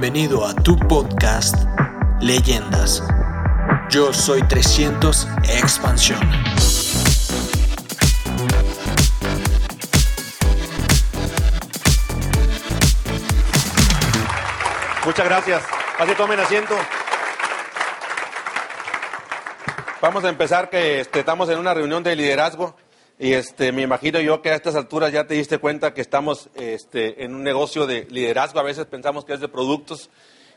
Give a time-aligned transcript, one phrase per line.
[0.00, 1.56] Bienvenido a tu podcast
[2.22, 3.02] Leyendas.
[3.90, 6.20] Yo soy 300 Expansión.
[15.04, 15.62] Muchas gracias.
[15.98, 16.74] Así tomen asiento.
[20.00, 22.74] Vamos a empezar que este, estamos en una reunión de liderazgo
[23.22, 26.48] y este, me imagino yo que a estas alturas ya te diste cuenta que estamos
[26.54, 28.58] este, en un negocio de liderazgo.
[28.60, 30.08] A veces pensamos que es de productos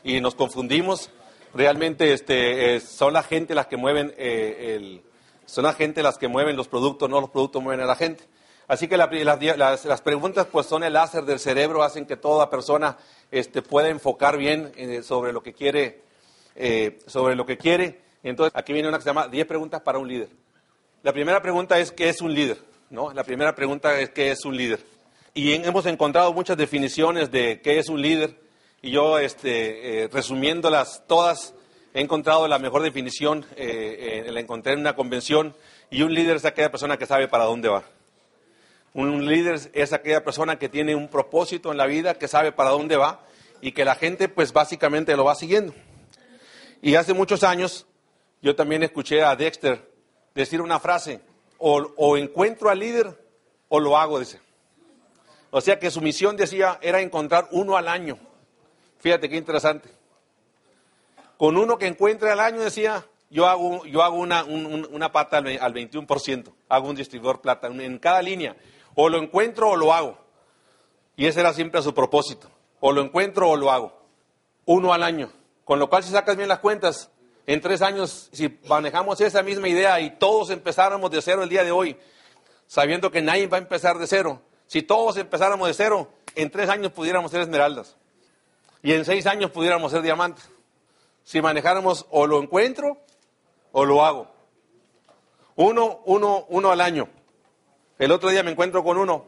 [0.02, 1.10] y nos confundimos.
[1.52, 5.02] Realmente este, eh, son la gente las que mueven eh, el,
[5.44, 8.24] son la gente las que mueven los productos, no los productos mueven a la gente.
[8.66, 9.10] Así que la-
[9.56, 12.96] las, preguntas pues son el láser del cerebro, hacen que toda persona
[13.30, 16.00] este, pueda enfocar bien eh, sobre lo que quiere,
[17.06, 18.00] sobre lo que quiere.
[18.22, 20.30] Entonces aquí viene una que se llama 10 preguntas para un líder.
[21.04, 22.56] La primera pregunta es ¿qué es un líder?
[22.88, 23.12] ¿No?
[23.12, 24.80] La primera pregunta es ¿qué es un líder?
[25.34, 28.40] Y hemos encontrado muchas definiciones de qué es un líder
[28.80, 31.52] y yo este, eh, resumiéndolas todas
[31.92, 35.54] he encontrado la mejor definición, eh, eh, la encontré en una convención
[35.90, 37.84] y un líder es aquella persona que sabe para dónde va.
[38.94, 42.70] Un líder es aquella persona que tiene un propósito en la vida, que sabe para
[42.70, 43.20] dónde va
[43.60, 45.74] y que la gente pues básicamente lo va siguiendo.
[46.80, 47.86] Y hace muchos años
[48.40, 49.92] yo también escuché a Dexter
[50.34, 51.20] decir una frase,
[51.58, 53.18] o, encuentro al líder
[53.68, 54.40] o lo hago, dice.
[55.50, 58.18] O sea que su misión, decía, era encontrar uno al año.
[58.98, 59.88] Fíjate qué interesante.
[61.38, 65.12] Con uno que encuentre al año, decía, yo hago, yo hago una, un- un- una
[65.12, 68.56] pata al, al 21%, hago un distribuidor plata en cada línea.
[68.94, 70.18] O lo encuentro o lo hago.
[71.16, 72.48] Y ese era siempre su propósito.
[72.80, 73.92] O lo encuentro o lo hago.
[74.66, 75.30] Uno al año.
[75.64, 77.10] Con lo cual, si sacas bien las cuentas,
[77.46, 81.64] en tres años, si manejamos esa misma idea y todos empezáramos de cero el día
[81.64, 81.96] de hoy,
[82.66, 86.68] sabiendo que nadie va a empezar de cero, si todos empezáramos de cero, en tres
[86.68, 87.96] años pudiéramos ser esmeraldas.
[88.82, 90.50] Y en seis años pudiéramos ser diamantes.
[91.22, 92.98] Si manejáramos o lo encuentro
[93.72, 94.30] o lo hago.
[95.56, 97.08] Uno, uno, uno al año.
[97.98, 99.26] El otro día me encuentro con uno,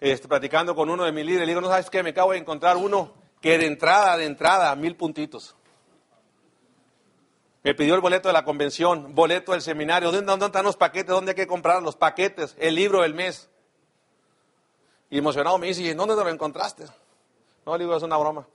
[0.00, 1.46] este, platicando con uno de mis líderes.
[1.46, 4.74] Le digo, no sabes qué, me acabo de encontrar uno que de entrada, de entrada,
[4.76, 5.56] mil puntitos.
[7.68, 10.10] Me pidió el boleto de la convención, boleto del seminario.
[10.10, 11.14] ¿Dónde, dónde están los paquetes?
[11.14, 12.56] ¿Dónde hay que comprar los paquetes?
[12.58, 13.50] El libro del mes.
[15.10, 16.86] Y emocionado me dice, ¿y en dónde te lo encontraste?
[17.66, 18.46] No, le digo, es una broma.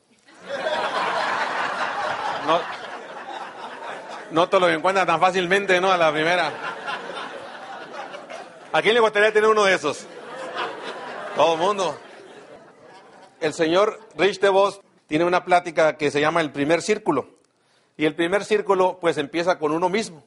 [2.47, 2.59] No,
[4.31, 5.91] no te lo encuentras tan fácilmente, ¿no?
[5.91, 6.51] A la primera.
[8.72, 10.07] ¿A quién le gustaría tener uno de esos?
[11.35, 12.00] Todo el mundo.
[13.40, 17.32] El señor Rich DeVos tiene una plática que se llama el primer círculo.
[17.96, 20.24] Y el primer círculo, pues, empieza con uno mismo.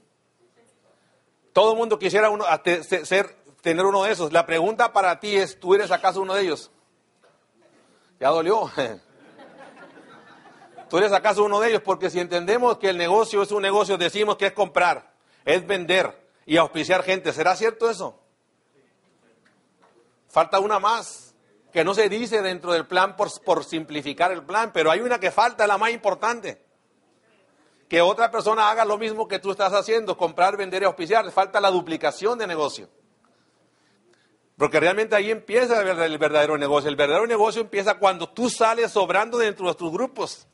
[1.52, 2.44] Todo el mundo quisiera uno,
[2.82, 4.32] ser, tener uno de esos.
[4.32, 6.70] La pregunta para ti es, ¿tú eres acaso uno de ellos?
[8.20, 8.70] Ya dolió.
[10.90, 11.82] ¿Tú eres acaso uno de ellos?
[11.82, 16.14] Porque si entendemos que el negocio es un negocio, decimos que es comprar, es vender
[16.44, 17.32] y auspiciar gente.
[17.32, 18.20] ¿Será cierto eso?
[20.28, 21.34] Falta una más,
[21.72, 25.18] que no se dice dentro del plan por, por simplificar el plan, pero hay una
[25.18, 26.65] que falta, la más importante.
[27.88, 31.30] Que otra persona haga lo mismo que tú estás haciendo, comprar, vender y auspiciar.
[31.30, 32.88] Falta la duplicación de negocio.
[34.58, 36.88] Porque realmente ahí empieza el verdad- el verdadero negocio.
[36.88, 40.48] El verdadero negocio empieza cuando tú sales sobrando dentro de tus grupos.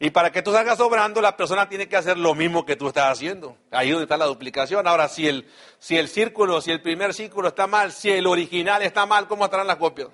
[0.00, 2.88] Y para que tú salgas sobrando, la persona tiene que hacer lo mismo que tú
[2.88, 3.56] estás haciendo.
[3.70, 4.86] Ahí es donde está la duplicación.
[4.88, 5.48] Ahora, si el,
[5.78, 9.44] si el círculo, si el primer círculo está mal, si el original está mal, ¿cómo
[9.44, 10.08] estarán las copias?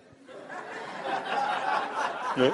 [2.36, 2.52] ¿Eh?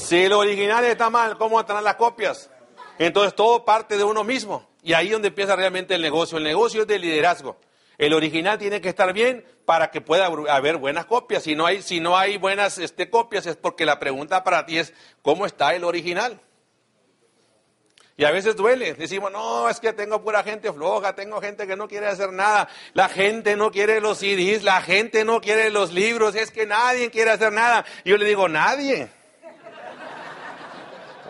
[0.00, 2.50] Si el original está mal, ¿cómo estarán las copias?
[2.98, 4.68] Entonces todo parte de uno mismo.
[4.82, 6.38] Y ahí es donde empieza realmente el negocio.
[6.38, 7.58] El negocio es de liderazgo.
[7.96, 11.42] El original tiene que estar bien para que pueda haber buenas copias.
[11.42, 14.78] Si no hay, si no hay buenas este, copias es porque la pregunta para ti
[14.78, 16.40] es, ¿cómo está el original?
[18.16, 18.94] Y a veces duele.
[18.94, 22.68] Decimos, no, es que tengo pura gente floja, tengo gente que no quiere hacer nada.
[22.94, 27.10] La gente no quiere los CDs, la gente no quiere los libros, es que nadie
[27.10, 27.84] quiere hacer nada.
[28.02, 29.10] Y yo le digo, nadie.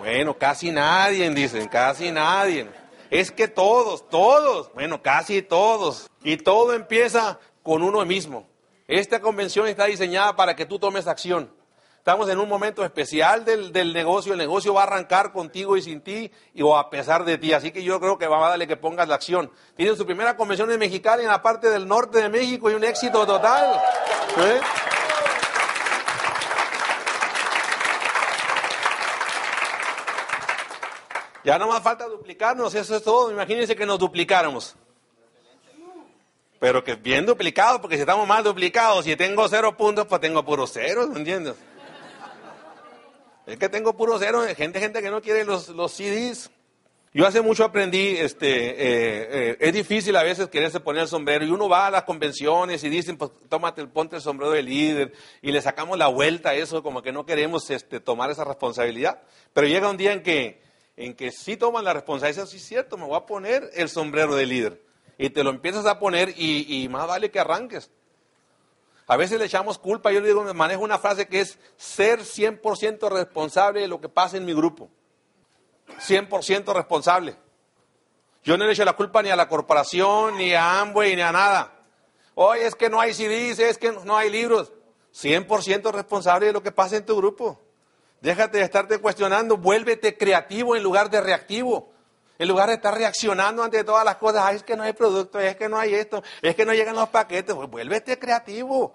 [0.01, 2.67] Bueno, casi nadie, dicen, casi nadie.
[3.11, 6.09] Es que todos, todos, bueno, casi todos.
[6.25, 8.49] Y todo empieza con uno mismo.
[8.89, 11.53] Esta convención está diseñada para que tú tomes acción.
[11.99, 14.33] Estamos en un momento especial del, del negocio.
[14.33, 17.53] El negocio va a arrancar contigo y sin ti y, o a pesar de ti.
[17.53, 19.53] Así que yo creo que va a darle que pongas la acción.
[19.77, 22.85] Tienen su primera convención en Mexicali, en la parte del norte de México y un
[22.85, 23.79] éxito total.
[24.39, 24.61] ¿Eh?
[31.45, 33.31] Ya no más falta duplicarnos, eso es todo.
[33.31, 34.77] Imagínense que nos duplicáramos.
[36.59, 40.45] Pero que bien duplicado, porque si estamos mal duplicados, si tengo cero puntos, pues tengo
[40.45, 41.57] puros ceros, ¿me entiendes?
[43.47, 46.51] Es que tengo puros ceros, gente, gente que no quiere los, los CDs.
[47.13, 48.77] Yo hace mucho aprendí, este, eh,
[49.51, 52.85] eh, es difícil a veces quererse poner el sombrero y uno va a las convenciones
[52.85, 55.13] y dicen, pues tómate, ponte el sombrero de líder
[55.43, 59.23] y le sacamos la vuelta a eso, como que no queremos este, tomar esa responsabilidad.
[59.53, 60.63] Pero llega un día en que,
[61.01, 64.35] en que sí toman la responsabilidad, sí es cierto, me voy a poner el sombrero
[64.35, 64.83] de líder.
[65.17, 67.91] Y te lo empiezas a poner y, más vale que arranques.
[69.07, 73.11] A veces le echamos culpa, yo le digo, manejo una frase que es ser 100%
[73.11, 74.91] responsable de lo que pasa en mi grupo.
[76.07, 77.35] 100% responsable.
[78.45, 81.33] Yo no le echo la culpa ni a la corporación, ni a Amway, ni a
[81.33, 81.81] nada.
[82.35, 84.71] Oye, es que no hay CDs, es que no hay libros.
[85.15, 87.59] 100% responsable de lo que pasa en tu grupo.
[88.21, 91.91] Déjate de estarte cuestionando, vuélvete creativo en lugar de reactivo.
[92.39, 95.39] En lugar de estar reaccionando ante todas las cosas, Ay, es que no hay producto,
[95.39, 98.95] es que no hay esto, es que no llegan los paquetes, pues vuélvete creativo.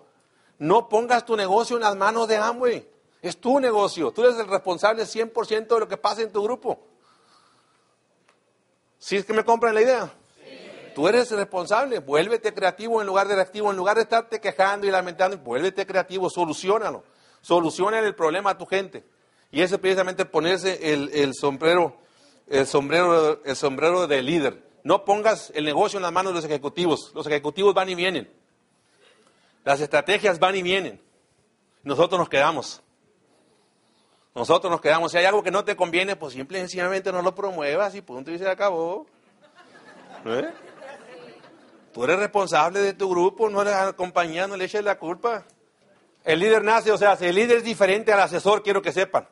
[0.57, 2.87] No pongas tu negocio en las manos de Amway.
[3.21, 4.11] Es tu negocio.
[4.11, 6.79] Tú eres el responsable 100% de lo que pasa en tu grupo.
[8.97, 10.13] ¿Sí es que me compran la idea?
[10.93, 11.99] Tú eres el responsable.
[11.99, 13.69] Vuélvete creativo en lugar de reactivo.
[13.69, 16.29] En lugar de estarte quejando y lamentando, vuélvete creativo.
[16.29, 17.03] Solucionalo.
[17.41, 19.03] Soluciona el problema a tu gente.
[19.51, 21.97] Y eso es precisamente ponerse el, sombrero,
[22.47, 24.63] el sombrero, el sombrero de líder.
[24.83, 27.11] No pongas el negocio en las manos de los ejecutivos.
[27.15, 28.31] Los ejecutivos van y vienen.
[29.63, 31.01] Las estrategias van y vienen.
[31.83, 32.81] Nosotros nos quedamos.
[34.35, 35.11] Nosotros nos quedamos.
[35.11, 38.01] Si hay algo que no te conviene, pues simple y sencillamente no lo promuevas y
[38.01, 39.07] punto y se acabó.
[40.25, 40.53] ¿Eh?
[41.93, 45.45] Tú eres responsable de tu grupo, no eres la compañía, no le eches la culpa.
[46.25, 49.27] El líder nace, o sea, el líder es diferente al asesor, quiero que sepan.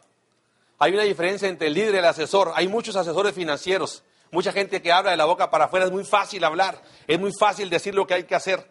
[0.80, 2.52] Hay una diferencia entre el líder y el asesor.
[2.56, 6.04] Hay muchos asesores financieros, mucha gente que habla de la boca para afuera, es muy
[6.04, 8.68] fácil hablar, es muy fácil decir lo que hay que hacer.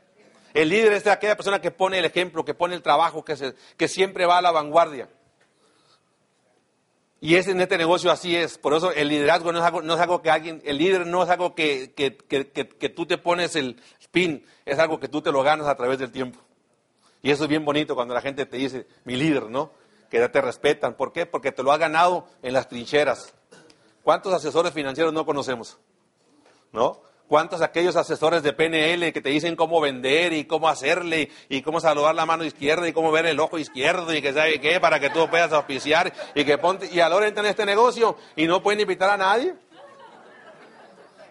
[0.54, 4.26] El líder es aquella persona que pone el ejemplo, que pone el trabajo, que, siempre
[4.26, 5.08] va a la vanguardia.
[7.20, 8.58] Y es en este negocio así es.
[8.58, 9.60] Por eso el liderazgo no
[9.94, 11.94] es algo, que alguien, el líder no es algo que,
[12.94, 16.10] tú te pones el pin, es algo que tú te lo ganas a través del
[16.10, 16.40] tiempo.
[17.22, 19.70] Y eso es bien bonito cuando la gente te dice, mi líder, ¿no?
[20.12, 20.92] Que ya te respetan.
[20.92, 21.24] ¿Por qué?
[21.24, 23.32] Porque te lo has ganado en las trincheras.
[24.02, 25.78] ¿Cuántos asesores financieros no conocemos?
[26.70, 27.00] ¿No?
[27.28, 31.80] ¿Cuántos aquellos asesores de PNL que te dicen cómo vender y cómo hacerle y cómo
[31.80, 35.00] saludar la mano izquierda y cómo ver el ojo izquierdo y que sabe qué para
[35.00, 38.62] que tú puedas auspiciar y que ponte y ahora entran en este negocio y no
[38.62, 39.54] pueden invitar a nadie?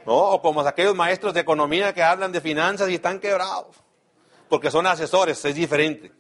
[0.08, 0.16] ¿No?
[0.16, 3.76] O como aquellos maestros de economía que hablan de finanzas y están quebrados
[4.50, 6.12] porque son asesores, es diferente.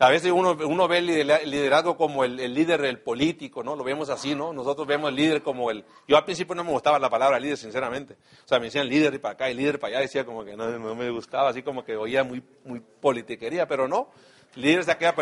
[0.00, 1.06] A veces uno, uno ve el
[1.50, 3.76] liderazgo como el, líder del político, ¿no?
[3.76, 4.50] Lo vemos así, ¿no?
[4.50, 5.84] Nosotros vemos el líder como el...
[6.08, 8.14] Yo al principio no me gustaba la palabra líder, sinceramente.
[8.42, 10.56] O sea, me decían líder y para acá y líder para allá, decía como que
[10.56, 14.08] no, me gustaba, así como que oía muy, muy politiquería, pero no.
[14.54, 15.14] Líder es aquella,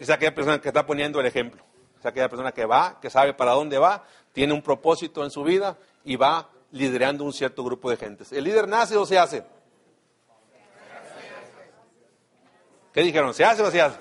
[0.00, 1.62] es aquella persona que está poniendo el ejemplo.
[2.00, 5.44] Es aquella persona que va, que sabe para dónde va, tiene un propósito en su
[5.44, 8.32] vida y va liderando un cierto grupo de gentes.
[8.32, 9.44] ¿El líder nace o se hace?
[12.94, 13.34] ¿Qué dijeron?
[13.34, 13.98] ¿Se hace o se hace?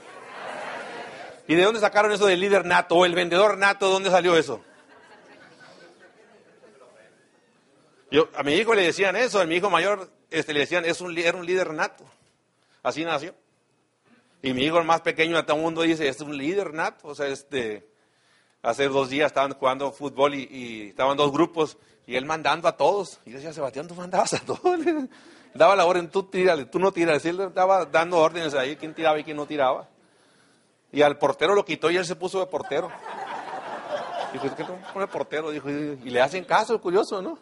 [1.47, 3.89] ¿Y de dónde sacaron eso del líder nato o el vendedor nato?
[3.89, 4.63] ¿Dónde salió eso?
[8.11, 11.01] Yo, a mi hijo le decían eso, a mi hijo mayor este, le decían, es
[11.01, 12.05] un, era un líder nato.
[12.83, 13.33] Así nació.
[14.43, 17.07] Y mi hijo el más pequeño todo el mundo dice, es un líder nato.
[17.07, 17.87] O sea, este,
[18.61, 23.19] hace dos días estaban jugando fútbol y, estaban dos grupos y él mandando a todos.
[23.25, 24.79] Y decía, Sebastián, tú mandabas a todos
[25.53, 27.23] daba la orden, tú tírale, tú no tiras.
[27.25, 29.87] Él estaba dando órdenes ahí, quién tiraba y quién no tiraba.
[30.91, 32.91] Y al portero lo quitó y él se puso de portero.
[34.31, 35.51] Dijo, ¿qué pone portero?
[35.51, 37.37] Dijo, y le hacen caso, curioso, ¿no?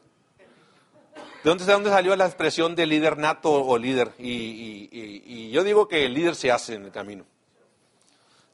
[1.44, 4.12] ¿De dónde, ¿De dónde salió la expresión de líder nato o líder?
[4.20, 7.26] Y, y, yo digo que el líder se hace en el camino.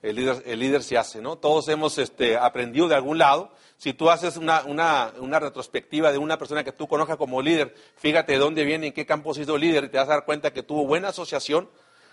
[0.02, 1.38] El líder, el líder se hace, ¿no?
[1.38, 6.38] Todos hemos este, aprendido de algún lado si tú haces una, una, retrospectiva de una
[6.38, 9.56] persona que tú conozcas como líder, fíjate de dónde viene, en qué campo ha sido
[9.56, 11.70] líder y te vas a dar cuenta que tuvo buena asociación,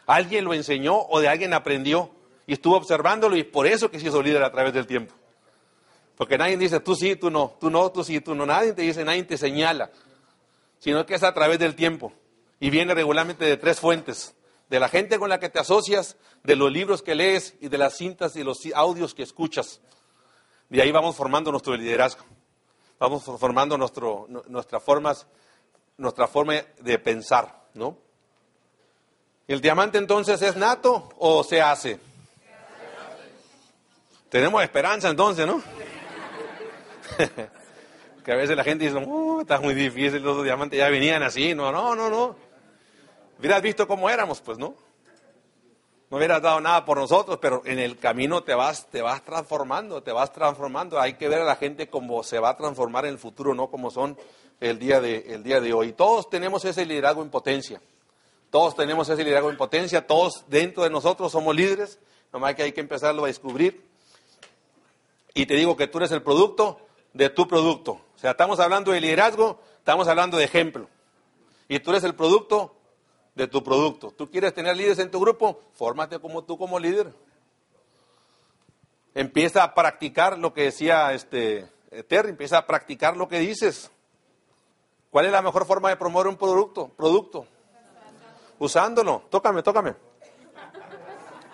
[0.07, 2.11] alguien lo enseñó o de alguien aprendió
[2.47, 5.15] y estuvo observándolo y por eso que se hizo líder a través del tiempo.
[6.17, 8.83] Porque nadie dice tú sí, tú no, tú no, tú sí, tú no, nadie te
[8.83, 9.91] dice, nadie te señala,
[10.79, 12.13] sino que es a través del tiempo
[12.61, 14.35] y viene regularmente de tres fuentes,
[14.69, 17.79] de la gente con la que te asocias, de los libros que lees y de
[17.79, 19.81] las cintas y los audios que escuchas.
[20.75, 22.25] Y ahí vamos formando nuestro liderazgo.
[22.99, 25.25] Vamos formando nuestro, nuestras formas,
[25.97, 27.97] nuestra forma de pensar, ¿no?
[29.47, 32.01] ¿El diamante entonces es nato o se hace?
[34.29, 35.63] Tenemos esperanza entonces, ¿no?
[38.25, 41.55] Que a veces la gente dice, oh, está muy difícil, los diamantes ya venían así.
[41.55, 42.35] No, no, no, no.
[43.39, 44.75] Hubieras visto cómo éramos, pues no.
[46.15, 50.01] No hubieras dado nada por nosotros, pero en el camino te vas, te vas transformando,
[50.05, 51.01] te vas transformando.
[51.01, 53.69] Hay que ver a la gente cómo se va a transformar en el futuro, no
[53.69, 54.17] como son
[54.61, 55.93] el día de, el día de hoy.
[55.93, 57.83] Todos tenemos ese liderazgo en potencia.
[58.51, 61.99] Todos tenemos ese liderazgo en potencia, todos dentro de nosotros somos líderes,
[62.33, 63.85] nomás que hay que empezarlo a descubrir.
[65.35, 66.79] Y te digo que tú eres el producto
[67.13, 67.99] de tu producto.
[68.15, 70.87] O sea, estamos hablando de liderazgo, estamos hablando de ejemplo.
[71.67, 72.73] Y tú eres el producto
[73.35, 74.11] de tu producto.
[74.11, 75.61] ¿Tú quieres tener líderes en tu grupo?
[75.75, 77.13] Fórmate como tú como líder.
[79.15, 81.69] Empieza a practicar lo que decía este
[82.09, 83.91] Terry, empieza a practicar lo que dices.
[85.11, 86.89] ¿Cuál es la mejor forma de promover un producto?
[86.89, 87.47] Producto.
[88.59, 89.23] Usándolo.
[89.31, 89.95] Tócame, tócame.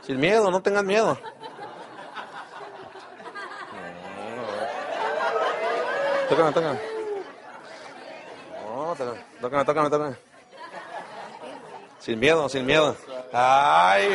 [0.02, 1.18] Sin miedo, no tengas miedo.
[6.30, 6.78] Tócame, tócame,
[9.40, 10.29] tócame, tócame, tócame.
[12.00, 12.96] Sin miedo, sin miedo.
[13.32, 14.08] Ay,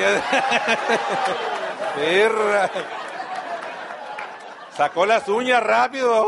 [1.96, 2.72] perra.
[4.76, 6.28] Sacó las uñas rápido.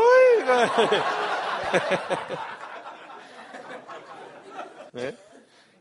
[4.94, 5.14] ¿Eh?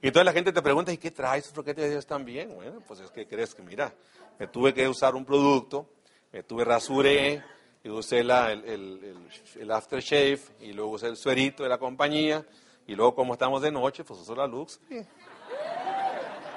[0.01, 1.47] Y toda la gente te pregunta, ¿y qué traes?
[1.49, 2.53] ¿Por qué te tan bien?
[2.55, 3.93] Bueno, pues es que crees que, mira,
[4.37, 5.87] me tuve que usar un producto,
[6.31, 7.43] me tuve rasuré,
[7.83, 9.29] y usé la, el, el,
[9.59, 12.45] el, aftershave, y luego usé el suerito de la compañía,
[12.85, 14.79] y luego como estamos de noche, pues uso la luz.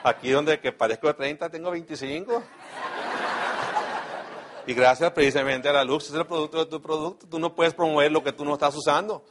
[0.02, 2.42] Aquí donde que parezco de 30, tengo 25.
[4.66, 7.26] Y gracias precisamente a la luz, es el producto de tu producto.
[7.26, 9.24] Tú no puedes promover lo que tú no estás usando.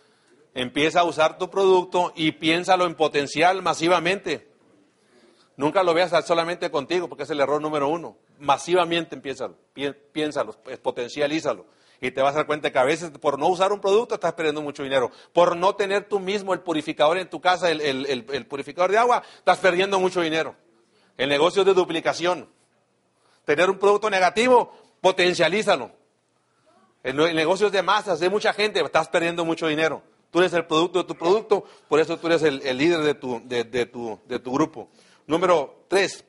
[0.54, 4.50] Empieza a usar tu producto y piénsalo en potencial masivamente.
[5.56, 8.18] Nunca lo veas solamente contigo, porque es el error número uno.
[8.40, 9.56] Masivamente piénsalo,
[10.12, 11.66] piénsalo, potencialízalo.
[12.02, 14.34] Y te vas a dar cuenta que a veces por no usar un producto estás
[14.34, 15.12] perdiendo mucho dinero.
[15.34, 19.24] Por no tener tú mismo el purificador en tu casa, el, el purificador de agua,
[19.38, 20.56] estás perdiendo mucho dinero.
[21.18, 22.50] El negocio de duplicación.
[23.44, 25.92] Tener un producto negativo, potencialízalo.
[27.04, 30.02] El, negocio de masas, de mucha gente, estás perdiendo mucho dinero.
[30.32, 33.42] Tú eres el producto de tu producto, por eso tú eres el, líder de tu,
[33.46, 34.90] de, tu, de tu grupo.
[35.26, 36.24] Número tres,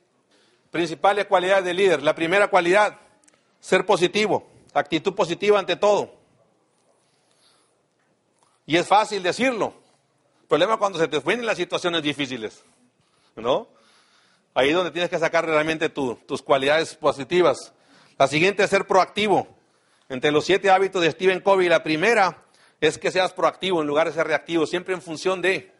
[0.71, 2.01] principales cualidades del líder.
[2.01, 2.97] La primera cualidad,
[3.59, 6.13] ser positivo, actitud positiva ante todo.
[8.65, 9.73] Y es fácil decirlo.
[10.47, 12.63] Problema cuando se te vienen las situaciones difíciles,
[13.35, 13.67] ¿no?
[14.53, 17.73] Ahí es donde tienes que sacar realmente tus cualidades positivas.
[18.17, 19.47] La siguiente es ser proactivo.
[20.09, 22.43] Entre los siete hábitos de Stephen Covey, la primera
[22.81, 25.71] es que seas proactivo en lugar de ser reactivo, siempre en función de,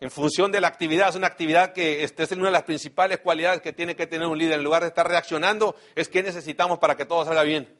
[0.00, 1.08] en función de la actividad.
[1.08, 4.26] Es una actividad que este, es una de las principales cualidades que tiene que tener
[4.26, 4.58] un líder.
[4.58, 7.76] En lugar de estar reaccionando, es que necesitamos para que todo salga bien.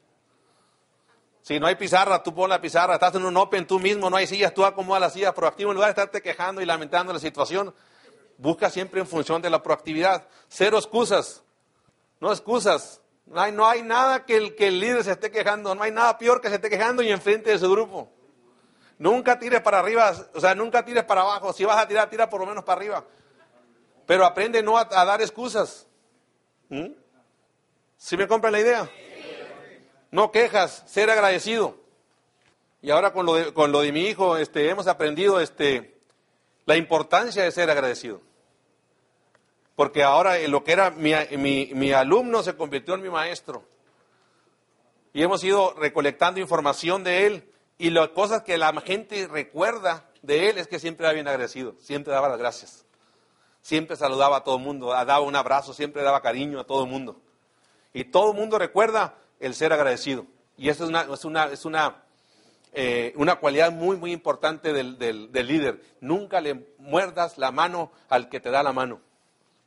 [1.41, 2.95] Si no hay pizarra, tú pon la pizarra.
[2.95, 5.71] Estás en un open tú mismo, no hay sillas, tú acomodas las sillas proactivo.
[5.71, 7.73] En lugar de estarte quejando y lamentando la situación,
[8.37, 10.27] busca siempre en función de la proactividad.
[10.47, 11.43] Cero excusas.
[12.19, 13.01] No excusas.
[13.25, 16.41] No hay, nada que el, que el líder se esté quejando, no hay nada peor
[16.41, 18.11] que se esté quejando y enfrente de su grupo.
[18.99, 21.51] Nunca tires para arriba, o sea, nunca tires para abajo.
[21.53, 23.05] Si vas a tirar, tira por lo menos para arriba.
[24.05, 25.87] Pero aprende no a, dar excusas.
[26.69, 26.89] ¿Mm?
[27.97, 28.89] ¿Sí me compran la idea?
[30.11, 31.77] No quejas, ser agradecido.
[32.81, 35.99] Y ahora con lo de, con lo de mi hijo, este, hemos aprendido este,
[36.65, 38.21] la importancia de ser agradecido
[39.79, 43.63] porque ahora lo que era mi, alumno se convirtió en mi maestro.
[45.13, 47.48] Y hemos ido recolectando información de él
[47.79, 51.75] y las cosas que la gente recuerda de él es que siempre era bien agradecido,
[51.79, 52.85] siempre daba las gracias,
[53.61, 56.89] siempre saludaba a todo el mundo, daba un abrazo, siempre daba cariño a todo el
[56.89, 57.21] mundo.
[57.93, 60.27] Y todo el mundo recuerda el ser agradecido.
[60.57, 62.03] Y eso es una, es una, es una,
[62.73, 65.81] eh, una cualidad muy, muy importante del, del líder.
[66.01, 68.99] Nunca le muerdas la mano al que te da la mano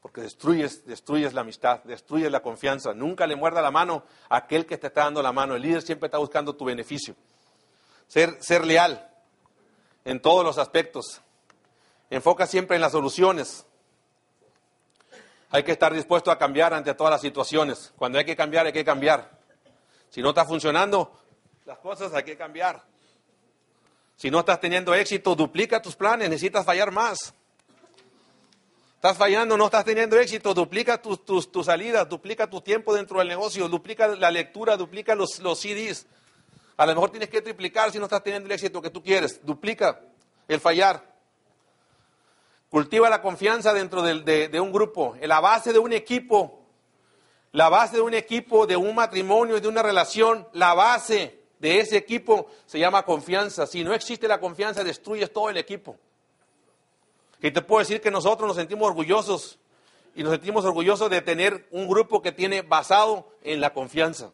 [0.02, 2.92] porque destruyes, destruyes la amistad, destruyes la confianza.
[2.92, 5.54] Nunca le muerda la mano a aquel que te está dando la mano.
[5.54, 7.14] El líder siempre está buscando tu beneficio.
[8.12, 9.10] Ser, ser leal
[10.04, 11.22] en todos los aspectos.
[12.10, 13.64] Enfoca siempre en las soluciones.
[15.48, 17.94] Hay que estar dispuesto a cambiar ante todas las situaciones.
[17.96, 19.30] Cuando hay que cambiar, hay que cambiar.
[20.10, 21.10] Si no está funcionando
[21.64, 22.82] las cosas, hay que cambiar.
[24.16, 27.32] Si no estás teniendo éxito, duplica tus planes, necesitas fallar más.
[28.96, 33.28] Estás fallando, no estás teniendo éxito, duplica tus, tus, salidas, duplica tu tiempo dentro del
[33.28, 36.06] negocio, duplica la lectura, duplica los, los CDs.
[36.76, 39.44] A lo mejor tienes que triplicar si no estás teniendo el éxito que tú quieres.
[39.44, 40.00] Duplica
[40.48, 41.12] el fallar.
[42.70, 45.16] Cultiva la confianza dentro de, un grupo.
[45.20, 46.60] La base de un equipo,
[47.52, 51.98] la base de un equipo, de un matrimonio, de una relación, la base de ese
[51.98, 53.66] equipo se llama confianza.
[53.66, 55.98] Si no existe la confianza, destruyes todo el equipo.
[57.42, 59.58] Y te puedo decir que nosotros nos sentimos orgullosos
[60.14, 64.32] y nos sentimos orgullosos de tener un grupo que tiene basado en la confianza.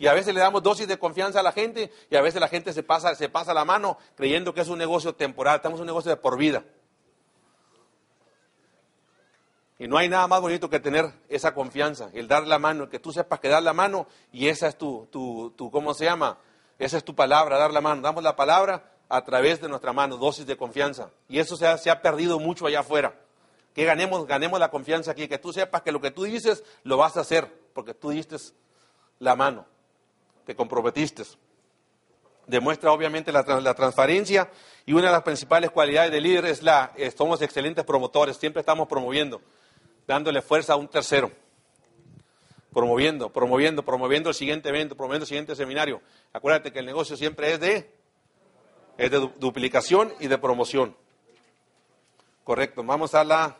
[0.00, 2.48] Y a veces le damos dosis de confianza a la gente y a veces la
[2.48, 5.56] gente se pasa, se pasa la mano creyendo que es un negocio temporal.
[5.56, 6.64] Estamos en un negocio de por vida.
[9.78, 12.98] Y no hay nada más bonito que tener esa confianza, el dar la mano, que
[12.98, 16.38] tú sepas que dar la mano y esa es tu, tu, tu, ¿cómo se llama?
[16.78, 18.00] Esa es tu palabra, dar la mano.
[18.00, 21.10] Damos la palabra a través de nuestra mano, dosis de confianza.
[21.28, 23.14] Y eso se ha, se ha perdido mucho allá afuera
[23.74, 26.96] que ganemos, ganemos la confianza aquí, que tú sepas que lo que tú dices lo
[26.96, 28.36] vas a hacer, porque tú diste
[29.18, 29.66] la mano,
[30.44, 31.24] te comprometiste.
[32.46, 33.44] Demuestra obviamente la,
[33.74, 34.50] transparencia
[34.84, 38.60] y una de las principales cualidades del líder es la, eh, somos excelentes promotores, siempre
[38.60, 39.40] estamos promoviendo,
[40.06, 41.30] dándole fuerza a un tercero,
[42.72, 46.00] promoviendo, promoviendo, promoviendo el siguiente evento, promoviendo el siguiente seminario.
[46.32, 47.90] Acuérdate que el negocio siempre es de,
[48.98, 50.96] es de duplicación y de promoción.
[52.42, 52.82] Correcto.
[52.82, 53.58] Vamos a la,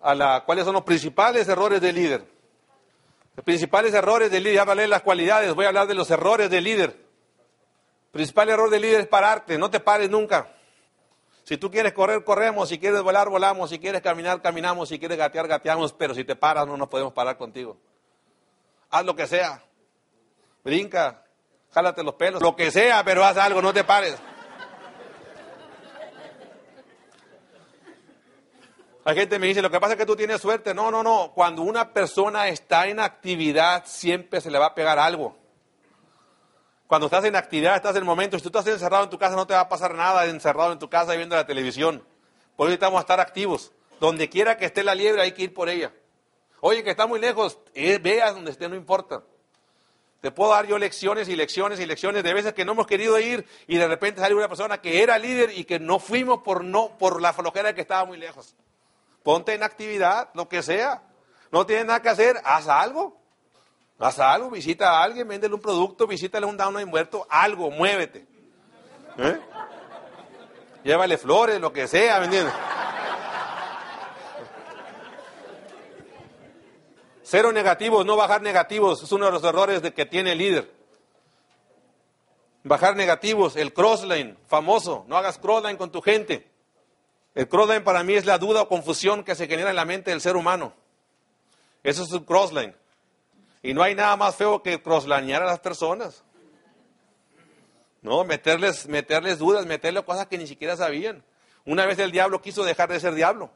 [0.00, 2.35] a la, ¿cuáles son los principales errores del líder?
[3.36, 6.48] Los principales errores del líder, ya vale las cualidades, voy a hablar de los errores
[6.48, 6.90] del líder.
[6.90, 10.54] El principal error del líder es pararte, no te pares nunca.
[11.44, 15.18] Si tú quieres correr, corremos, si quieres volar, volamos, si quieres caminar, caminamos, si quieres
[15.18, 17.76] gatear, gateamos, pero si te paras no nos podemos parar contigo.
[18.90, 19.62] Haz lo que sea.
[20.64, 21.22] Brinca,
[21.72, 24.16] jálate los pelos, lo que sea, pero haz algo, no te pares.
[29.06, 30.74] Hay gente que me dice, lo que pasa es que tú tienes suerte.
[30.74, 31.30] No, no, no.
[31.32, 35.36] Cuando una persona está en actividad, siempre se le va a pegar algo.
[36.88, 38.36] Cuando estás en actividad, estás en el momento.
[38.36, 40.80] Si tú estás encerrado en tu casa, no te va a pasar nada encerrado en
[40.80, 42.02] tu casa y viendo la televisión.
[42.56, 43.70] Por eso necesitamos estar activos.
[44.00, 45.92] Donde quiera que esté la liebre, hay que ir por ella.
[46.58, 49.22] Oye, que está muy lejos, eh, veas donde esté, no importa.
[50.20, 53.20] Te puedo dar yo lecciones y lecciones y lecciones de veces que no hemos querido
[53.20, 56.64] ir y de repente sale una persona que era líder y que no fuimos por,
[56.64, 58.56] no, por la flojera que estaba muy lejos.
[59.26, 61.02] Ponte en actividad, lo que sea.
[61.50, 63.20] No tienes nada que hacer, haz algo.
[63.98, 68.24] Haz algo, visita a alguien, véndele un producto, visítale un down y muerto, algo, muévete.
[69.18, 69.40] ¿Eh?
[70.84, 72.54] Llévale flores, lo que sea, ¿me entiendes?
[77.24, 80.72] Cero negativos, no bajar negativos, es uno de los errores de que tiene el líder.
[82.62, 86.55] Bajar negativos, el crossline, famoso, no hagas crossline con tu gente.
[87.36, 90.10] El crossline para mí es la duda o confusión que se genera en la mente
[90.10, 90.72] del ser humano.
[91.82, 92.74] Eso es un crossline.
[93.62, 96.24] Y no hay nada más feo que crosslinear a las personas.
[98.00, 101.22] No, meterles, meterles dudas, meterles cosas que ni siquiera sabían.
[101.66, 103.50] Una vez el diablo quiso dejar de ser diablo.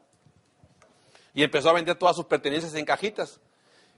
[1.33, 3.41] Y empezó a vender todas sus pertenencias en cajitas.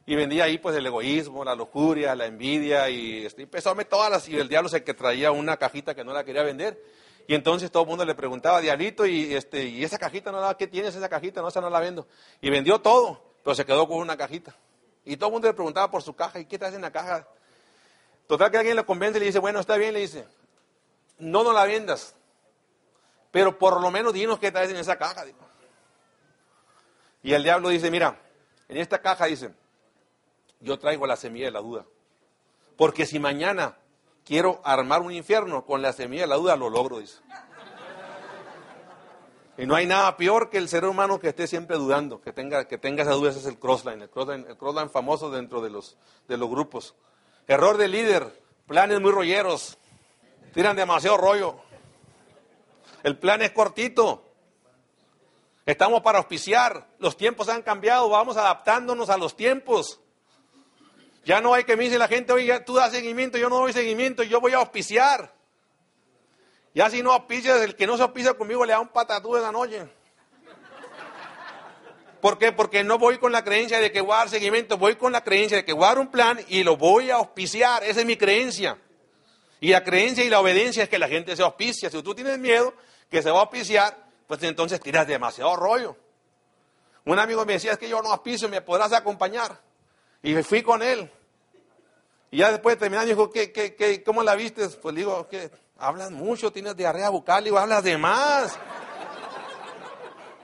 [0.07, 2.88] Y vendía ahí pues el egoísmo, la lujuria, la envidia.
[2.88, 4.29] Y este, empezó a meter todas las.
[4.29, 6.81] Y el diablo se que traía una cajita que no la quería vender.
[7.26, 10.56] Y entonces todo el mundo le preguntaba, Diablito, ¿y, este, ¿y esa cajita no la,
[10.56, 11.40] qué tienes esa cajita?
[11.40, 12.06] No, esa no la vendo.
[12.40, 14.54] Y vendió todo, pero se quedó con una cajita.
[15.04, 17.26] Y todo el mundo le preguntaba por su caja, ¿y qué traes en la caja?
[18.26, 20.26] Total que alguien le convence y le dice, bueno, está bien, le dice,
[21.18, 22.14] no no la vendas,
[23.30, 25.24] pero por lo menos dinos qué traes en esa caja.
[27.22, 28.20] Y el diablo dice, mira,
[28.68, 29.52] en esta caja dice,
[30.61, 31.85] yo traigo la semilla de la duda.
[32.76, 33.76] Porque si mañana
[34.24, 37.18] quiero armar un infierno, con la semilla de la duda lo logro, dice.
[39.58, 42.66] Y no hay nada peor que el ser humano que esté siempre dudando, que tenga,
[42.66, 45.70] que tenga esa duda, ese es el crossline, el crossline, el crossline famoso dentro de
[45.70, 46.94] los, de los grupos.
[47.46, 49.76] Error de líder, planes muy rolleros,
[50.54, 51.56] tiran demasiado rollo.
[53.02, 54.24] El plan es cortito.
[55.66, 60.00] Estamos para auspiciar, los tiempos han cambiado, vamos adaptándonos a los tiempos.
[61.24, 63.72] Ya no hay que me dice la gente, oye, tú das seguimiento, yo no doy
[63.72, 65.32] seguimiento, yo voy a auspiciar.
[66.74, 69.40] Ya si no auspicias, el que no se auspicia conmigo le da un patatú de
[69.40, 69.87] la noche.
[72.20, 72.52] ¿Por qué?
[72.52, 75.24] Porque no voy con la creencia de que voy a dar seguimiento, voy con la
[75.24, 77.82] creencia de que voy a dar un plan y lo voy a auspiciar.
[77.85, 78.78] Esa es mi creencia.
[79.61, 81.90] Y la creencia y la obediencia es que la gente se auspicia.
[81.90, 82.74] Si tú tienes miedo
[83.11, 85.96] que se va a auspiciar, pues entonces tiras demasiado rollo.
[87.04, 89.61] Un amigo me decía, es que yo no auspicio, ¿me podrás acompañar?
[90.22, 91.11] Y fui con él.
[92.30, 94.66] Y ya después de terminar, me dijo, ¿qué, qué, qué, ¿cómo la viste?
[94.68, 98.58] Pues digo, que hablas mucho, tienes diarrea bucal, digo, hablas de más.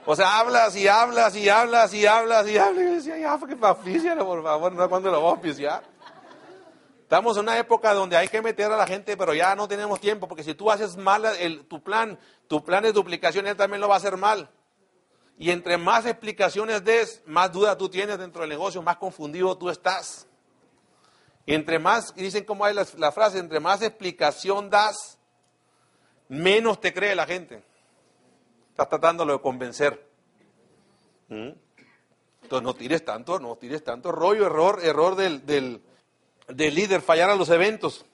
[0.05, 2.83] O sea, hablas y hablas y hablas y hablas y hablas.
[2.83, 5.83] Y yo decía, ya, que me por favor, no cuándo lo voy a oficiar.
[7.01, 9.99] Estamos en una época donde hay que meter a la gente, pero ya no tenemos
[9.99, 13.81] tiempo, porque si tú haces mal el, tu plan, tu plan de duplicación, él también
[13.81, 14.47] lo va a hacer mal.
[15.39, 19.69] Y entre más explicaciones des, más duda tú tienes dentro del negocio, más confundido tú
[19.69, 20.27] estás.
[21.45, 25.17] Entre más, y dicen cómo hay la, la frase, entre más explicación das,
[26.27, 27.63] menos te cree la gente.
[28.71, 30.09] Estás tratándolo de convencer.
[31.29, 31.51] ¿Mm?
[32.43, 35.81] Entonces no tires tanto, no tires tanto rollo, error, error del, del,
[36.49, 38.05] del líder, fallar a los eventos.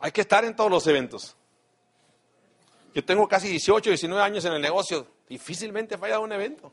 [0.00, 1.36] Hay que estar en todos los eventos.
[2.92, 5.13] Yo tengo casi 18, 19 años en el negocio.
[5.28, 6.72] Difícilmente he fallado un evento.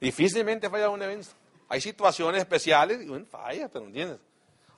[0.00, 1.28] Difícilmente he fallado un evento.
[1.68, 4.18] Hay situaciones especiales y falla, pero ¿entiendes?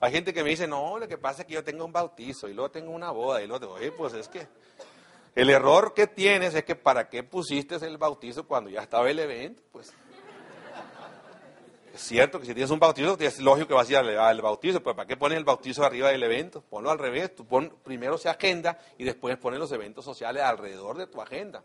[0.00, 2.48] Hay gente que me dice, no, lo que pasa es que yo tengo un bautizo
[2.48, 4.48] y luego tengo una boda y luego, oye, pues es que
[5.34, 9.18] el error que tienes es que para qué pusiste el bautizo cuando ya estaba el
[9.18, 9.92] evento, pues.
[11.92, 14.80] Es cierto que si tienes un bautizo, es lógico que vas a ir al, bautizo,
[14.82, 16.62] pero ¿para qué pones el bautizo arriba del evento?
[16.62, 20.96] Ponlo al revés, tú pon, primero se agenda y después pones los eventos sociales alrededor
[20.96, 21.62] de tu agenda.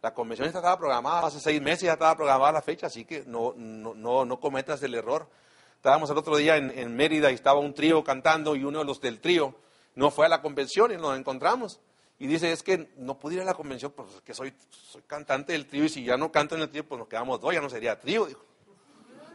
[0.00, 3.52] La convención estaba programada hace seis meses, ya estaba programada la fecha, así que no,
[3.56, 5.28] no, no, cometas el error.
[5.76, 9.00] Estábamos el otro día en, Mérida y estaba un trío cantando y uno de los
[9.00, 9.54] del trío
[9.94, 11.80] no fue a la convención y nos encontramos.
[12.20, 15.52] Y dice, es que no pude ir a la convención porque que soy, soy cantante
[15.52, 17.60] del trío y si ya no canto en el trío, pues nos quedamos dos, ya
[17.60, 18.28] no sería trío.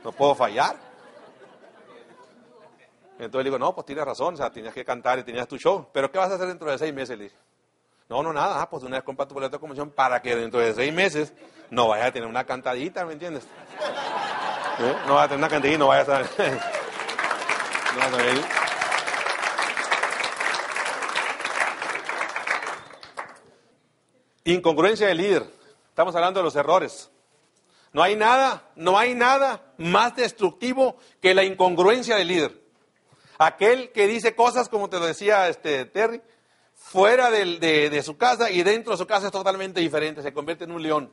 [0.04, 0.78] No puedo fallar.
[3.20, 5.58] Entonces le digo, no, pues tienes razón, o sea, tenías que cantar y tenías tu
[5.58, 5.88] show.
[5.94, 7.18] Pero ¿qué vas a hacer dentro de seis meses?
[7.18, 7.36] Le dije.
[8.14, 10.60] No, no, nada, ah, pues una vez compra tu boleto de convención para que dentro
[10.60, 11.34] de seis meses
[11.72, 13.44] no vayas a tener una cantadita, ¿me entiendes?
[13.44, 14.96] ¿Eh?
[15.08, 16.20] No vayas a tener una cantadita y no vayas a...
[16.22, 18.18] no,
[24.44, 25.52] Incongruencia del líder.
[25.90, 27.10] Estamos hablando de los errores.
[27.94, 32.62] No hay nada, no hay nada más destructivo que la incongruencia del líder.
[33.40, 36.22] Aquel que dice cosas, como te lo decía este Terry,
[36.84, 40.72] fuera de, su casa y dentro de su casa es totalmente diferente, se convierte en
[40.72, 41.12] un león.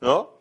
[0.00, 0.34] ¿No?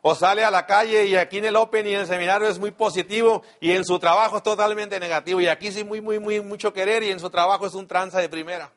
[0.00, 2.58] O sale a la calle y aquí en el Open y en el seminario es
[2.58, 5.40] muy positivo y en su trabajo es totalmente negativo.
[5.40, 8.18] Y aquí sí muy, muy, muy, mucho querer y en su trabajo es un tranza
[8.18, 8.72] de primera.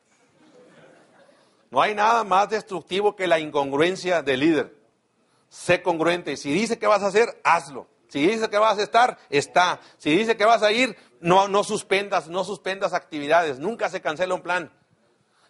[1.72, 4.86] No hay nada más destructivo que la incongruencia del líder
[5.56, 6.36] sé congruente.
[6.36, 7.88] Si dice que vas a hacer, hazlo.
[8.10, 9.80] Si dice que vas a estar, está.
[9.98, 13.60] Si dice que vas a ir, no, no suspendas, no suspendas actividades.
[13.60, 14.72] Nunca se cancela un plan.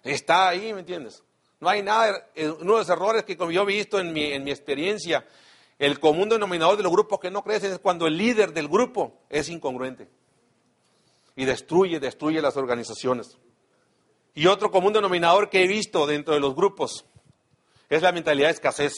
[0.06, 1.24] Está ahí, ¿me entiendes?
[1.60, 2.30] No hay nada.
[2.36, 5.28] Eh, uno de los errores que yo he visto en mi, en mi experiencia,
[5.80, 9.20] el común denominador de los grupos que no crecen es cuando el líder del grupo
[9.30, 10.08] es incongruente.
[11.36, 13.38] Y destruye, destruye las organizaciones.
[14.36, 17.04] Y otro común denominador que he visto dentro de los grupos
[17.90, 18.94] es la mentalidad de escasez.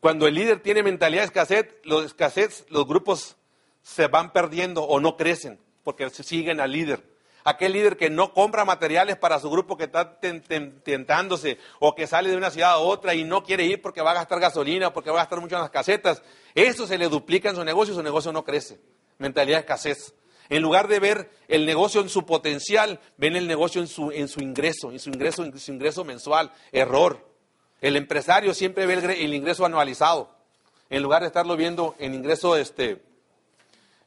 [0.00, 3.36] Cuando el líder tiene mentalidad de escasez, los escasez, los grupos
[3.82, 7.13] se van perdiendo o no crecen porque siguen al líder.
[7.46, 12.30] Aquel líder que no compra materiales para su grupo que está tentándose o que sale
[12.30, 15.10] de una ciudad a otra y no quiere ir porque va a gastar gasolina, porque
[15.10, 16.22] va a gastar mucho en las casetas,
[16.54, 18.80] eso se le duplica en su negocio y su negocio no crece.
[19.18, 20.14] Mentalidad de escasez.
[20.48, 24.28] En lugar de ver el negocio en su potencial, ven el negocio en su, en
[24.28, 26.50] su ingreso, en su ingreso, en su ingreso mensual.
[26.72, 27.28] Error.
[27.82, 30.34] El empresario siempre ve el, ingreso anualizado,
[30.88, 33.02] en lugar de estarlo viendo en ingreso este,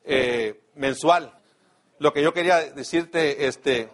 [0.06, 1.37] eh, mensual.
[2.00, 3.90] Lo que yo quería decirte, este,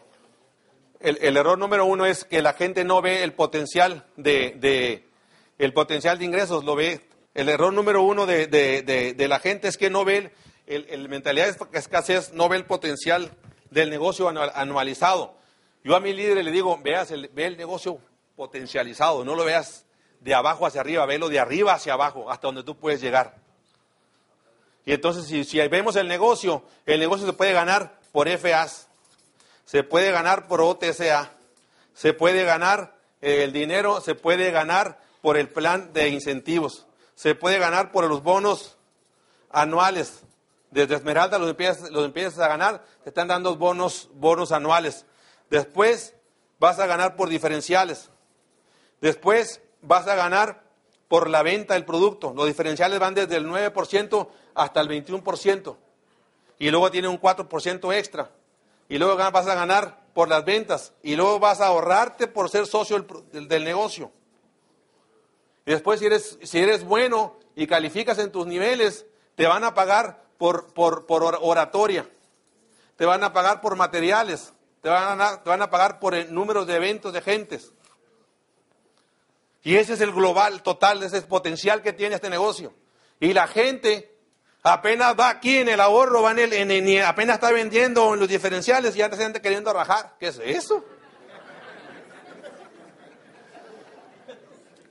[1.00, 5.06] el, error número uno es que la gente no ve el potencial de,
[5.58, 7.02] el potencial de ingresos, lo ve.
[7.34, 10.34] El error número uno de, la gente es que no ve
[10.68, 13.32] el, el, mentalidad de escasez, no ve el potencial
[13.70, 15.36] del negocio anualizado.
[15.84, 18.00] Yo a mi líder le digo, veas, ve el negocio
[18.36, 19.86] potencializado, no lo veas
[20.20, 23.43] de abajo hacia arriba, velo de arriba hacia abajo, hasta donde tú puedes llegar.
[24.86, 28.88] Y entonces, si, vemos el negocio, el negocio se puede ganar por FAs,
[29.66, 31.32] se puede ganar por OTCA,
[31.94, 37.34] se puede ganar eh, el dinero, se puede ganar por el plan de incentivos, se
[37.34, 38.78] puede ganar por los bonos
[39.50, 40.22] anuales.
[40.72, 45.06] Desde Esmeralda los empiezas, los empiezas a ganar, te están dando bonos, bonos anuales.
[45.50, 46.16] Después
[46.60, 48.10] vas a ganar por diferenciales.
[49.00, 50.63] Después vas a ganar
[51.14, 52.34] por la venta del producto.
[52.36, 55.76] Los diferenciales van desde el 9% hasta el 21%.
[56.58, 58.32] Y luego tiene un 4% extra.
[58.90, 60.92] Y luego vas a ganar por las ventas.
[61.04, 64.10] Y luego vas a ahorrarte por ser socio del, negocio.
[65.68, 69.76] Y después si eres, si eres bueno y calificas en tus niveles, te van a
[69.76, 72.10] pagar por, por, por oratoria.
[72.96, 74.52] Te van a pagar por materiales.
[74.82, 77.72] Te van a, te van a pagar por números de eventos de gentes.
[79.64, 82.74] Y ese es el global total, ese es el potencial que tiene este negocio.
[83.20, 84.14] Y la gente
[84.62, 88.94] apenas va aquí en el ahorro, va en el, apenas está vendiendo en los diferenciales
[88.96, 90.16] y ya está gente queriendo rajar.
[90.20, 90.84] ¿Qué es eso?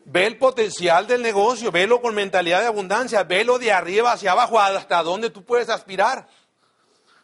[0.06, 4.58] Ve el potencial del negocio, velo con mentalidad de abundancia, velo de arriba hacia abajo
[4.58, 6.26] hasta donde tú puedes aspirar.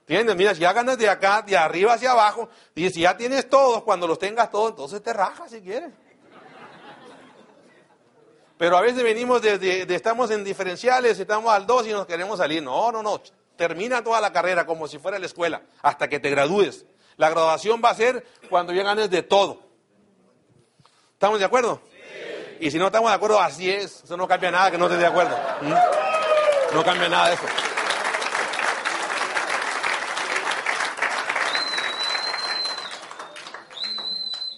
[0.00, 0.36] ¿Entiendes?
[0.36, 3.82] Mira, si ya ganas de acá, de arriba hacia abajo, y si ya tienes todos,
[3.82, 5.90] cuando los tengas todos, entonces te rajas si quieres.
[8.58, 12.38] Pero a veces venimos desde, de, estamos en diferenciales, estamos al 2 y nos queremos
[12.38, 12.62] salir.
[12.62, 13.22] No, no, no.
[13.56, 16.84] Termina toda la carrera como si fuera la escuela, hasta que te gradúes.
[17.16, 19.62] La graduación va a ser cuando ya ganes de todo.
[21.12, 21.80] ¿Estamos de acuerdo?
[21.90, 21.98] Sí.
[22.66, 24.02] Y si no estamos de acuerdo, así es.
[24.04, 25.36] Eso no cambia nada que no estés de acuerdo.
[25.62, 26.74] ¿Mm?
[26.74, 27.44] No cambia nada de eso.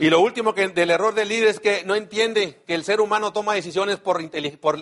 [0.00, 3.02] Y lo último que del error del líder es que no entiende que el ser
[3.02, 4.30] humano toma decisiones por,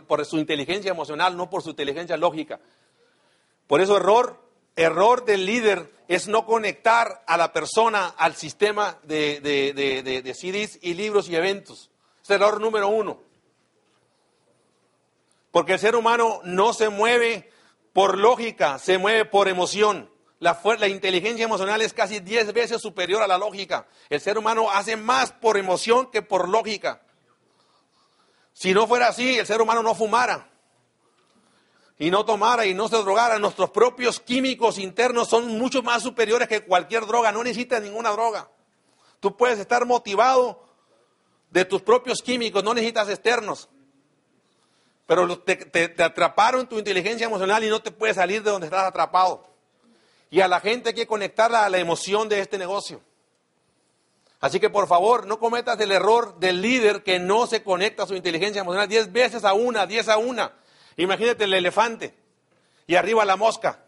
[0.07, 2.61] por, su inteligencia emocional, no por su inteligencia lógica.
[3.67, 4.41] Por eso error,
[4.77, 10.95] error del líder es no conectar a la persona al sistema de, de, CDs y
[10.95, 11.91] libros y eventos.
[12.23, 13.21] Es error número uno.
[15.51, 17.51] Porque el ser humano no se mueve
[17.93, 20.09] por lógica, se mueve por emoción.
[20.41, 23.89] La, inteligencia emocional es casi 10 veces superior a la lógica.
[24.09, 27.03] El ser humano hace más por emoción que por lógica.
[28.53, 30.49] Si no fuera así, el ser humano no fumara
[31.99, 33.41] y no tomara y no se drogara.
[33.41, 37.33] Nuestros propios químicos internos son mucho más superiores que cualquier droga.
[37.33, 38.49] No necesitas ninguna droga.
[39.19, 40.65] Tú puedes estar motivado
[41.51, 43.69] de tus propios químicos, no necesitas externos.
[45.07, 48.85] Pero te, te atraparon tu inteligencia emocional y no te puedes salir de donde estás
[48.85, 49.58] atrapado.
[50.31, 53.01] Y a la gente hay que conectarla a la emoción de este negocio.
[54.41, 58.07] Así que por favor, no cometas el error del líder que no se conecta a
[58.07, 60.53] su inteligencia emocional diez veces a una, diez a una.
[60.97, 62.15] Imagínate el elefante
[62.87, 63.81] y arriba la mosca.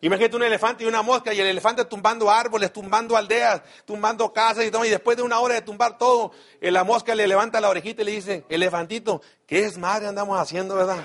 [0.00, 4.64] Imagínate un elefante y una mosca y el elefante tumbando árboles, tumbando aldeas, tumbando casas
[4.64, 4.84] y todo.
[4.84, 8.02] Y después de una hora de tumbar todo, eh, la mosca le levanta la orejita
[8.02, 10.98] y le dice, elefantito, ¿qué es madre andamos haciendo, verdad?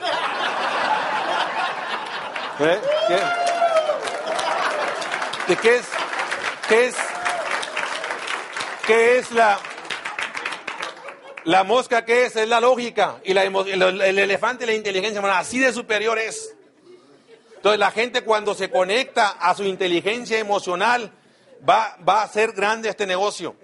[2.60, 3.47] ¿Eh?
[5.48, 5.86] ¿De qué es?
[6.68, 6.96] ¿Qué es?
[8.86, 9.58] ¿Qué es la,
[11.46, 12.04] la mosca?
[12.04, 12.36] ¿Qué es?
[12.36, 13.22] Es la lógica.
[13.24, 16.54] Y la, el, el, elefante la inteligencia Así de superior es.
[17.56, 21.14] Entonces la gente cuando se conecta a su inteligencia emocional
[21.68, 23.56] va, va a hacer grande este negocio.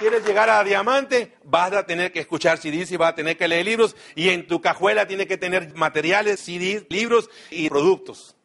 [0.00, 1.32] ¿Quieres llegar a diamante?
[1.44, 3.96] Vas a tener que escuchar CDs y vas a tener que leer libros.
[4.14, 8.37] Y en tu cajuela tiene que tener materiales, CDs, libros y productos.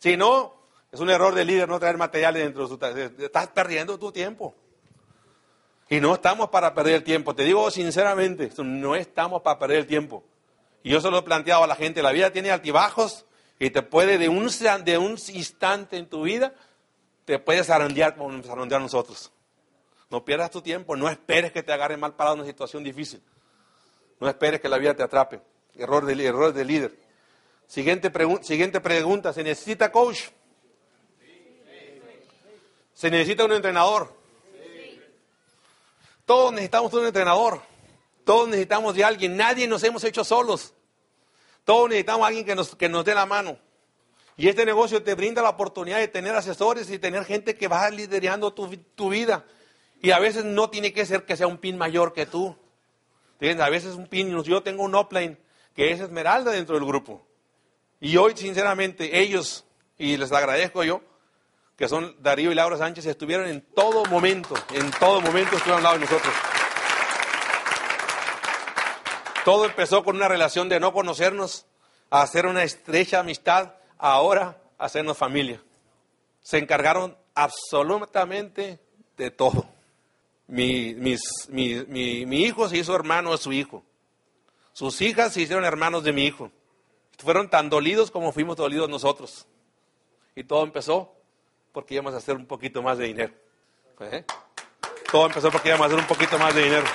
[0.00, 0.54] Si no,
[0.90, 3.22] es un error del líder no traer materiales dentro de su...
[3.24, 4.54] Estás perdiendo tu tiempo.
[5.88, 7.34] Y no estamos para perder el tiempo.
[7.34, 10.24] Te digo sinceramente, no estamos para perder el tiempo.
[10.82, 12.02] Y yo se lo he planteado a la gente.
[12.02, 13.26] La vida tiene altibajos
[13.58, 14.48] y te puede de un,
[14.84, 16.54] de un instante en tu vida,
[17.26, 19.30] te puedes zarandear como nos zarandear nosotros.
[20.10, 23.22] No pierdas tu tiempo, no esperes que te agarre mal parado en una situación difícil.
[24.18, 25.40] No esperes que la vida te atrape.
[25.76, 26.98] Error del, error del líder.
[27.70, 28.10] Siguiente,
[28.42, 30.22] siguiente pregunta, ¿se necesita coach?
[32.92, 34.12] ¿Se necesita un entrenador?
[36.24, 37.62] Todos necesitamos un entrenador.
[38.24, 39.36] Todos necesitamos de alguien.
[39.36, 40.74] Nadie nos hemos hecho solos.
[41.64, 43.56] Todos necesitamos a alguien que nos, que nos dé la mano.
[44.36, 47.88] Y este negocio te brinda la oportunidad de tener asesores y tener gente que va
[47.88, 49.44] liderando tu, tu vida.
[50.02, 52.56] Y a veces no tiene que ser que sea un pin mayor que tú.
[53.40, 55.38] A veces un pin, yo tengo un upline
[55.76, 57.29] que es esmeralda dentro del grupo.
[58.00, 59.66] Y hoy, sinceramente, ellos,
[59.98, 61.02] y les agradezco yo,
[61.76, 65.82] que son Darío y Laura Sánchez, estuvieron en todo momento, en todo momento estuvieron al
[65.82, 66.34] lado de nosotros.
[69.44, 71.66] Todo empezó con una relación de no conocernos,
[72.08, 75.62] a hacer una estrecha amistad, ahora hacernos familia.
[76.42, 78.80] Se encargaron absolutamente
[79.16, 79.66] de todo.
[80.46, 83.84] Mi, mis, mi, mi hijo se hizo hermano de su hijo.
[84.72, 86.50] Sus hijas se hicieron hermanos de mi hijo
[87.22, 89.46] fueron tan dolidos como fuimos dolidos nosotros.
[90.34, 91.14] Y todo empezó
[91.72, 93.34] porque íbamos a hacer un poquito más de dinero.
[94.00, 94.24] ¿Eh?
[95.10, 96.86] Todo empezó porque íbamos a hacer un poquito más de dinero.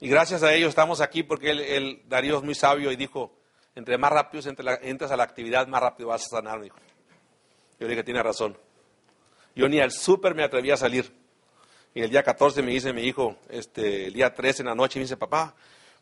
[0.00, 3.32] Y gracias a ellos estamos aquí porque el, Darío es muy sabio y dijo,
[3.74, 4.48] entre más rápido
[4.82, 6.76] entras a la actividad, más rápido vas a sanar, dijo.
[7.80, 8.56] Yo dije, tiene razón.
[9.54, 11.25] Yo ni al súper me atreví a salir.
[11.96, 14.98] Y el día 14 me dice mi hijo, este, el día 13 en la noche,
[14.98, 15.54] me dice, papá,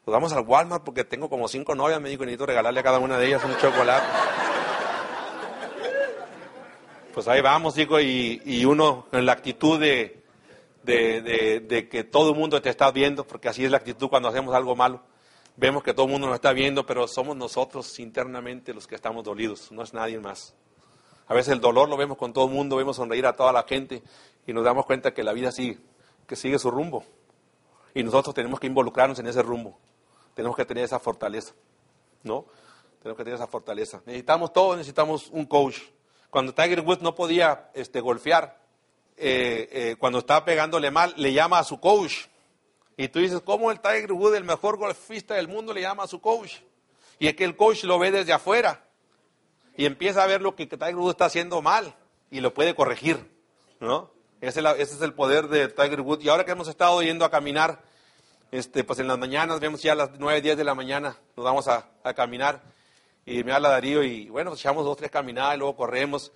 [0.04, 2.98] pues vamos al Walmart porque tengo como cinco novias, me dijo, necesito regalarle a cada
[2.98, 4.04] una de ellas un chocolate.
[7.14, 10.20] pues ahí vamos, digo, y, uno en la actitud de,
[10.82, 14.52] de, que todo el mundo te está viendo, porque así es la actitud cuando hacemos
[14.52, 15.00] algo malo.
[15.54, 19.22] Vemos que todo el mundo nos está viendo, pero somos nosotros internamente los que estamos
[19.22, 20.56] dolidos, no es nadie más.
[21.28, 23.62] A veces el dolor lo vemos con todo el mundo, vemos sonreír a toda la
[23.62, 24.02] gente
[24.46, 25.78] y nos damos cuenta que la vida sigue,
[26.26, 27.04] que sigue su rumbo.
[27.94, 29.78] Y nosotros tenemos que involucrarnos en ese rumbo.
[30.34, 31.54] Tenemos que tener esa fortaleza.
[32.24, 32.46] ¿no?
[33.00, 34.02] Tenemos que tener esa fortaleza.
[34.06, 35.78] Necesitamos todos, necesitamos un coach.
[36.30, 38.60] Cuando Tiger Woods no podía este, golfear,
[39.16, 42.26] eh, eh, cuando estaba pegándole mal, le llama a su coach.
[42.96, 46.08] Y tú dices, ¿cómo el Tiger Woods, el mejor golfista del mundo, le llama a
[46.08, 46.56] su coach?
[47.18, 48.84] Y es que el coach lo ve desde afuera
[49.76, 51.94] y empieza a ver lo que Tiger Woods está haciendo mal
[52.30, 53.30] y lo puede corregir,
[53.80, 54.10] ¿no?
[54.48, 56.22] Ese, es el poder de Tiger Woods.
[56.22, 57.80] Y ahora que hemos estado yendo a caminar,
[58.50, 61.44] este, pues en las mañanas, vemos ya a las 9, 10 de la mañana, nos
[61.44, 62.60] vamos a, caminar.
[63.24, 66.30] Y me habla Darío y bueno, pues echamos dos, tres caminadas y luego corremos.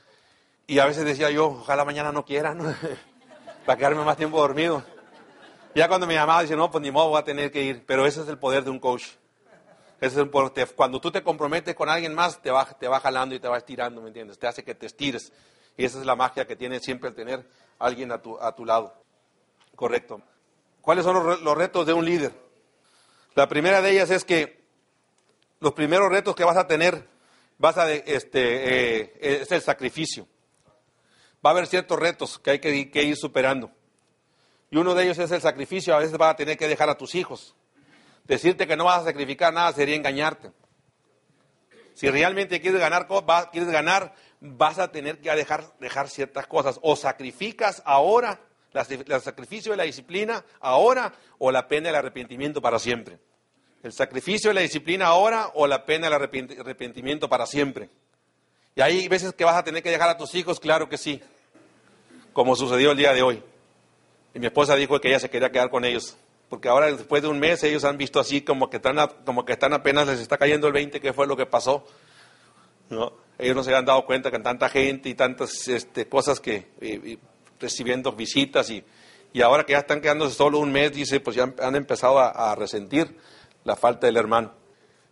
[0.66, 2.59] Y a veces decía yo, ojalá mañana no quieran,
[3.66, 4.83] para quedarme más tiempo dormido.
[5.75, 7.85] Ya cuando mi mamá dice, no, pues ni modo, voy a tener que ir.
[7.87, 9.05] Pero ese es el poder de un coach.
[10.01, 10.31] Ese es el
[10.75, 13.59] cuando tú te comprometes con alguien más, te va, te va jalando y te va
[13.59, 14.38] estirando, ¿me entiendes?
[14.38, 15.31] Te hace que te estires.
[15.77, 17.44] Y esa es la magia que tiene siempre el tener
[17.79, 18.95] alguien a tu, a tu lado.
[19.75, 20.21] Correcto.
[20.81, 22.33] ¿Cuáles son los, retos de un líder?
[23.35, 24.64] La primera de ellas es que
[25.61, 27.07] los primeros retos que vas a tener
[27.59, 30.27] vas a, este, eh, es el sacrificio.
[31.45, 33.71] Va a haber ciertos retos que hay que, que, ir superando.
[34.71, 35.95] Y uno de ellos es el sacrificio.
[35.95, 37.55] A veces vas a tener que dejar a tus hijos.
[38.25, 40.53] Decirte que no vas a sacrificar nada sería engañarte.
[41.95, 43.09] Si realmente quieres ganar,
[43.51, 46.79] quieres ganar, vas a tener que dejar, dejar ciertas cosas.
[46.83, 48.40] O sacrificas ahora,
[48.72, 53.18] el sacrificio de la disciplina ahora, o la pena del arrepentimiento para siempre.
[53.83, 56.14] El sacrificio de la disciplina ahora, o la pena del
[56.61, 57.90] arrepentimiento para siempre.
[58.74, 61.20] Y hay veces que vas a tener que dejar a tus hijos, claro que sí,
[62.33, 63.42] como sucedió el día de hoy.
[64.35, 66.16] Y mi esposa dijo que ella se quería quedar con ellos
[66.48, 69.53] porque ahora después de un mes ellos han visto así como que están, como que
[69.53, 71.85] están apenas les está cayendo el 20, que fue lo que pasó.
[72.88, 73.12] ¿no?
[73.38, 77.18] Ellos no se han dado cuenta que tanta gente y tantas este, cosas que
[77.61, 78.85] recibiendo visitas y,
[79.33, 82.31] y, ahora que ya están quedándose solo un mes, dice, pues ya han empezado a,
[82.31, 83.16] a, resentir
[83.64, 84.53] la falta del hermano.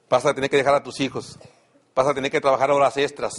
[0.09, 1.39] Vas a tener que dejar a tus hijos,
[1.95, 3.33] vas a tener que trabajar horas extras,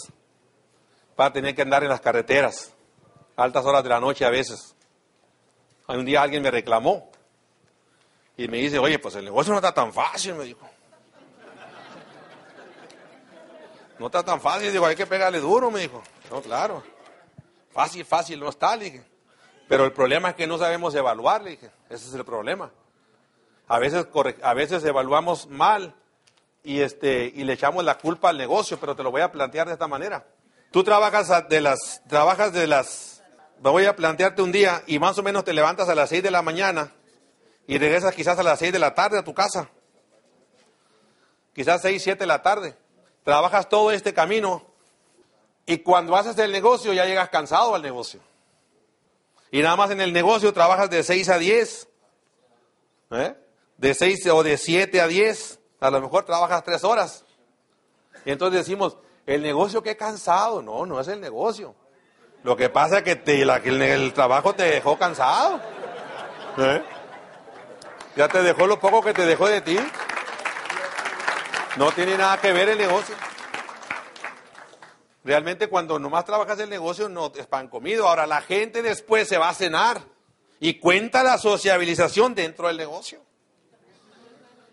[1.17, 2.73] vas a tener que andar en las carreteras,
[3.35, 4.73] altas horas de la noche a veces.
[5.89, 7.09] Un día alguien me reclamó
[8.37, 10.69] y me dice, oye, pues el negocio no está tan fácil, me dijo.
[13.99, 16.03] No está tan fácil, digo, hay que pegarle duro, me dijo.
[16.29, 16.83] No, claro.
[17.71, 19.03] Fácil, fácil, no está, le dije.
[19.67, 21.69] Pero el problema es que no sabemos evaluar, dije.
[21.89, 22.71] Ese es el problema.
[23.67, 24.07] A veces,
[24.41, 25.93] a veces evaluamos mal
[26.63, 29.67] y, este, y le echamos la culpa al negocio, pero te lo voy a plantear
[29.67, 30.25] de esta manera.
[30.71, 33.23] Tú trabajas de las, trabajas de las,
[33.59, 36.31] voy a plantearte un día y más o menos te levantas a las 6 de
[36.31, 36.93] la mañana
[37.67, 39.69] y regresas quizás a las 6 de la tarde a tu casa.
[41.53, 42.77] Quizás 6, 7 de la tarde.
[43.27, 44.63] Trabajas todo este camino
[45.65, 48.21] y cuando haces el negocio ya llegas cansado al negocio.
[49.51, 51.89] Y nada más en el negocio trabajas de 6 a 10.
[53.11, 53.35] ¿eh?
[53.75, 55.59] De 6 o de 7 a 10.
[55.81, 57.25] A lo mejor trabajas 3 horas.
[58.23, 60.61] Y entonces decimos, el negocio qué cansado.
[60.61, 61.75] No, no es el negocio.
[62.43, 65.59] Lo que pasa es que te, el, el, trabajo te dejó cansado.
[66.59, 66.81] ¿Eh?
[68.15, 69.77] Ya te dejó lo poco que te dejó de ti.
[71.77, 73.15] No tiene nada que ver el negocio.
[75.23, 78.07] Realmente cuando nomás trabajas el negocio no es pan comido.
[78.07, 80.01] Ahora la gente después se va a cenar
[80.59, 83.21] y cuenta la sociabilización dentro del negocio.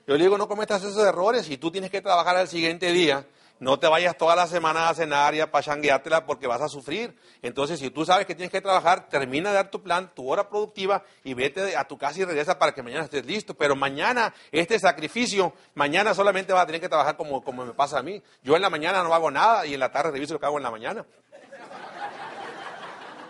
[0.07, 3.27] Yo le digo, no cometas esos errores y tú tienes que trabajar al siguiente día
[3.64, 7.16] no te vayas toda la semana a cenar y a pachangueártela porque vas a sufrir.
[7.40, 10.50] Entonces, si tú sabes que tienes que trabajar, termina de dar tu plan, tu hora
[10.50, 13.55] productiva y vete a tu casa y regresa para que mañana estés listo.
[13.55, 17.98] Pero mañana, este sacrificio, mañana solamente vas a tener que trabajar como, como me pasa
[17.98, 18.22] a mí.
[18.42, 20.59] Yo en la mañana no hago nada y en la tarde reviso lo que hago
[20.59, 21.07] en la mañana.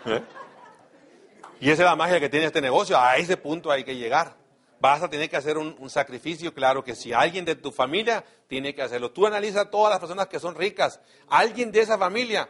[0.05, 0.21] ¿Eh?
[1.61, 2.99] Y esa es la magia que tiene este negocio.
[2.99, 4.35] A ese punto hay que llegar
[4.79, 8.75] vas a tener que hacer un, sacrificio, claro que si alguien de tu familia tiene
[8.75, 9.11] que hacerlo.
[9.11, 10.99] Tú analiza todas las personas que son ricas.
[11.27, 12.49] Alguien de esa familia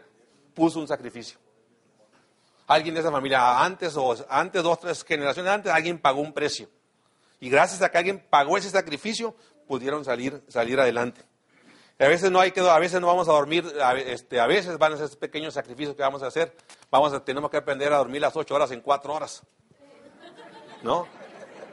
[0.54, 1.38] puso un sacrificio.
[2.68, 6.68] Alguien de esa familia, antes o antes, dos, tres generaciones antes, alguien pagó un precio.
[7.40, 9.36] Y gracias a que alguien pagó ese sacrificio,
[9.68, 11.22] pudieron salir, salir adelante.
[12.00, 14.78] a veces no hay que, a veces no vamos a dormir, a, este, a veces
[14.80, 16.56] van a ser pequeños sacrificios que vamos a hacer.
[16.90, 19.44] Vamos a, tenemos que aprender a dormir las ocho horas en cuatro horas.
[20.82, 21.08] ¿No?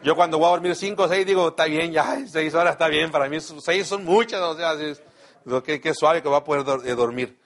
[0.03, 2.89] Yo cuando voy a dormir cinco o seis digo, está bien, ya, seis horas está
[2.89, 5.03] bien, para mí seis son muchas, o sea, es,
[5.65, 7.39] que, suave que va a poder eh, dormir.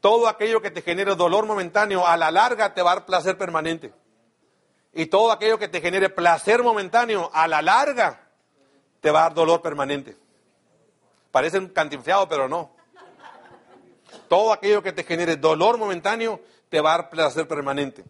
[0.00, 3.38] Todo aquello que te genere dolor momentáneo, a la larga te va a dar placer
[3.38, 3.92] permanente.
[4.92, 8.28] Y todo aquello que te genere placer momentáneo, a la larga
[9.00, 10.16] te va a dar dolor permanente.
[11.30, 12.70] Parece un cantinfeado, pero no.
[14.28, 18.04] Todo aquello que te genere dolor momentáneo te va a dar placer permanente.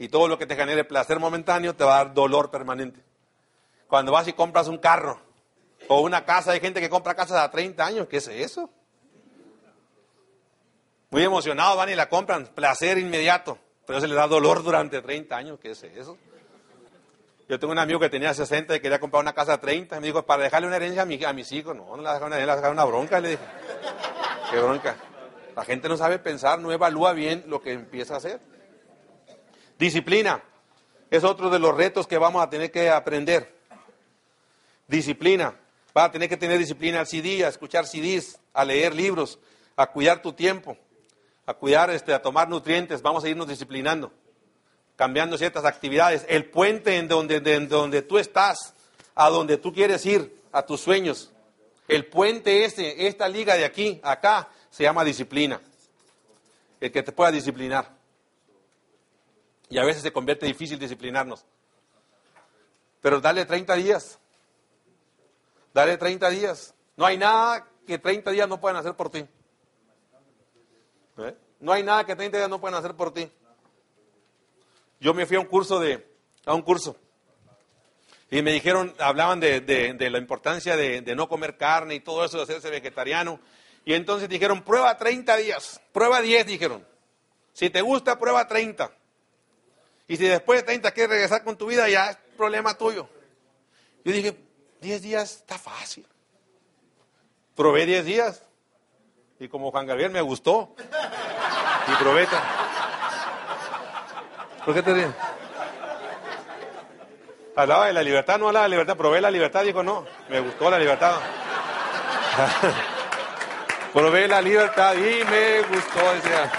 [0.00, 3.04] Y todo lo que te genere placer momentáneo te va a dar dolor permanente.
[3.86, 5.20] Cuando vas y compras un carro
[5.88, 8.70] O una casa, hay gente que compra casas a 30 años, ¿qué es eso?
[11.10, 15.36] Muy emocionados van y la compran, placer inmediato, pero se les da dolor durante 30
[15.36, 16.16] años, ¿qué es eso?
[17.46, 20.00] Yo tengo un amigo que tenía 60 y quería comprar una casa a 30, y
[20.00, 22.70] me dijo, para dejarle una herencia a, mi, mis hijos, no, no le dejar una
[22.70, 23.42] una bronca, le dije,
[24.50, 24.96] qué bronca.
[25.54, 28.40] La gente no sabe pensar, no evalúa bien lo que empieza a hacer.
[29.80, 30.42] Disciplina
[31.10, 33.50] es otro de los retos que vamos a tener que aprender.
[34.86, 35.54] Disciplina.
[35.96, 39.38] Va a tener que tener disciplina al CD, a escuchar CDs, a leer libros,
[39.76, 40.76] a cuidar tu tiempo,
[41.46, 43.00] a cuidar, este, a tomar nutrientes.
[43.00, 44.12] Vamos a irnos disciplinando,
[44.96, 46.26] cambiando ciertas actividades.
[46.28, 48.74] El puente en donde, donde tú estás,
[49.14, 51.32] a donde tú quieres ir, a tus sueños.
[51.88, 55.58] El puente ese, esta liga de aquí, acá, se llama disciplina.
[56.82, 57.99] El que te pueda disciplinar.
[59.70, 61.46] Y a veces se convierte difícil disciplinarnos.
[63.00, 64.18] Pero dale 30 días.
[65.72, 66.74] Dale 30 días.
[66.96, 69.26] No hay nada que 30 días no puedan hacer por ti.
[71.18, 71.36] ¿Eh?
[71.60, 73.30] No hay nada que 30 días no puedan hacer por ti.
[74.98, 76.06] Yo me fui a un curso de,
[76.44, 76.96] a un curso.
[78.30, 82.36] Y me dijeron, hablaban de, de, la importancia de, no comer carne y todo eso,
[82.36, 83.40] de hacerse vegetariano.
[83.84, 86.86] Y entonces dijeron, prueba 30 días, prueba 10, dijeron.
[87.52, 88.92] Si te gusta, prueba 30.
[90.10, 93.08] Y si después de 30 quieres regresar con tu vida, ya es problema tuyo.
[94.04, 94.36] Yo dije,
[94.80, 96.04] 10 días está fácil.
[97.54, 98.42] Probé 10 días.
[99.38, 100.74] Y como Juan Gabriel me gustó.
[101.86, 102.26] Y probé.
[104.64, 105.10] ¿Por qué te ríes?
[107.54, 108.96] Hablaba de la libertad, no hablaba de la libertad.
[108.96, 110.04] Probé la libertad, dijo no.
[110.28, 111.20] Me gustó la libertad.
[113.92, 116.50] Probé la libertad y me gustó, decía.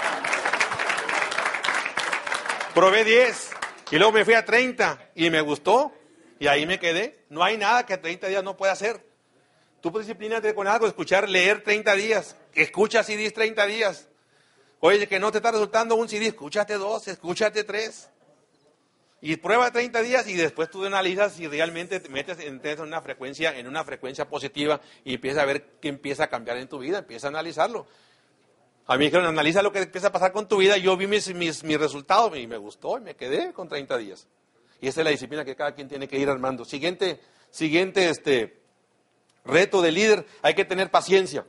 [2.74, 3.50] Probé 10
[3.90, 5.92] y luego me fui a 30 y me gustó
[6.38, 7.26] y ahí me quedé.
[7.28, 9.04] No hay nada que 30 días no pueda hacer.
[9.82, 12.34] Tú disciplínate con algo, escuchar, leer 30 días.
[12.54, 14.08] Escucha CDs 30 días.
[14.80, 18.08] Oye, que no te está resultando un CD, escúchate dos, escúchate tres.
[19.20, 23.56] Y prueba 30 días y después tú analizas si realmente te metes en una frecuencia,
[23.58, 27.00] en una frecuencia positiva y empiezas a ver qué empieza a cambiar en tu vida,
[27.00, 27.86] empieza a analizarlo.
[28.92, 30.76] A mí me dijeron, analiza lo que empieza a pasar con tu vida.
[30.76, 34.28] Yo vi mis, mis, resultados y me gustó y me quedé con 30 días.
[34.82, 36.66] Y esa es la disciplina que cada quien tiene que ir armando.
[36.66, 37.18] Siguiente,
[37.48, 38.60] siguiente este,
[39.46, 41.46] reto de líder, hay que tener paciencia.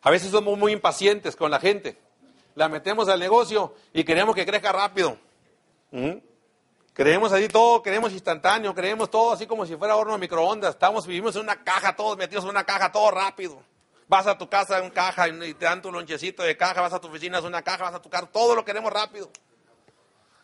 [0.00, 1.98] A veces somos muy impacientes con la gente.
[2.54, 5.18] La metemos al negocio y queremos que crezca rápido.
[6.94, 10.70] Creemos así todo, queremos instantáneo, creemos todo así como si fuera horno de microondas.
[10.70, 13.62] Estamos, vivimos en una caja, todos metidos en una caja, todo rápido.
[14.06, 17.00] Vas a tu casa en caja y te dan tu lonchecito de caja, vas a
[17.00, 19.30] tu oficina es una caja, vas a tu carro, todo lo queremos rápido.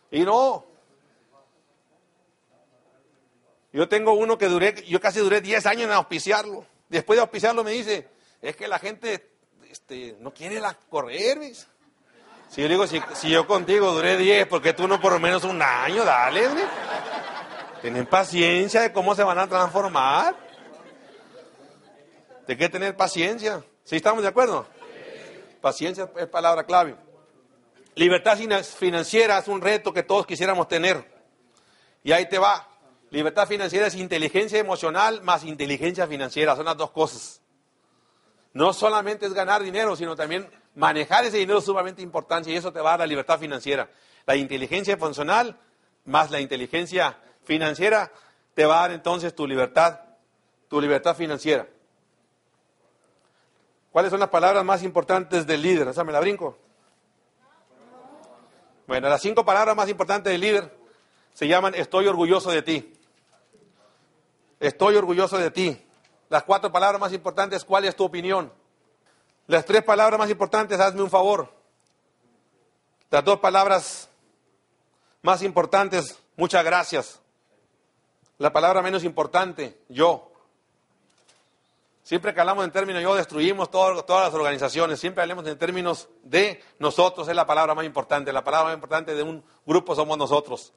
[0.09, 0.65] Y no.
[3.73, 6.65] Yo tengo uno que duré, yo casi duré 10 años en auspiciarlo.
[6.89, 8.09] Después de auspiciarlo me dice,
[8.41, 9.31] es que la gente
[9.69, 11.67] este, no quiere la correr, ¿ves?
[12.49, 15.61] Si yo digo, si, yo contigo duré 10, porque tú no por lo menos un
[15.61, 16.03] año?
[16.03, 16.65] Dale, ¿ves?
[17.81, 20.35] Tienen paciencia de cómo se van a transformar.
[22.47, 23.63] Hay que tener paciencia.
[23.83, 24.65] ¿Sí estamos de acuerdo?
[25.61, 26.95] Paciencia es palabra clave.
[27.95, 31.11] Libertad financiera es un reto que todos quisiéramos tener.
[32.03, 32.67] Y ahí te va.
[33.09, 36.55] Libertad financiera es inteligencia emocional más inteligencia financiera.
[36.55, 37.41] Son las dos cosas.
[38.53, 42.71] No solamente es ganar dinero, sino también manejar ese dinero es sumamente importante y eso
[42.71, 43.89] te va a dar la libertad financiera.
[44.25, 45.57] La inteligencia funcional
[46.05, 48.11] más la inteligencia financiera
[48.53, 49.99] te va a dar entonces tu libertad,
[50.67, 51.67] tu libertad financiera.
[53.91, 55.89] ¿Cuáles son las palabras más importantes del líder?
[55.89, 56.57] Esa me la brinco.
[58.87, 60.77] Bueno, las cinco palabras más importantes del líder
[61.33, 62.93] se llaman estoy orgulloso de ti.
[64.59, 65.85] Estoy orgulloso de ti.
[66.29, 68.51] Las cuatro palabras más importantes, ¿cuál es tu opinión?
[69.47, 71.51] Las tres palabras más importantes, hazme un favor.
[73.09, 74.09] Las dos palabras
[75.21, 77.19] más importantes, muchas gracias.
[78.37, 80.30] La palabra menos importante, yo.
[82.11, 86.61] Siempre que hablamos en términos yo destruimos todas las organizaciones, siempre hablemos en términos de
[86.77, 88.33] nosotros, es la palabra más importante.
[88.33, 90.73] La palabra más importante de un grupo somos nosotros.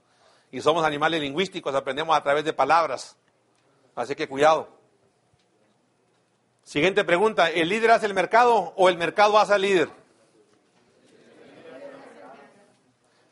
[0.52, 3.16] Y somos animales lingüísticos, aprendemos a través de palabras.
[3.96, 4.68] Así que cuidado.
[6.62, 9.90] Siguiente pregunta, ¿el líder hace el mercado o el mercado hace al líder?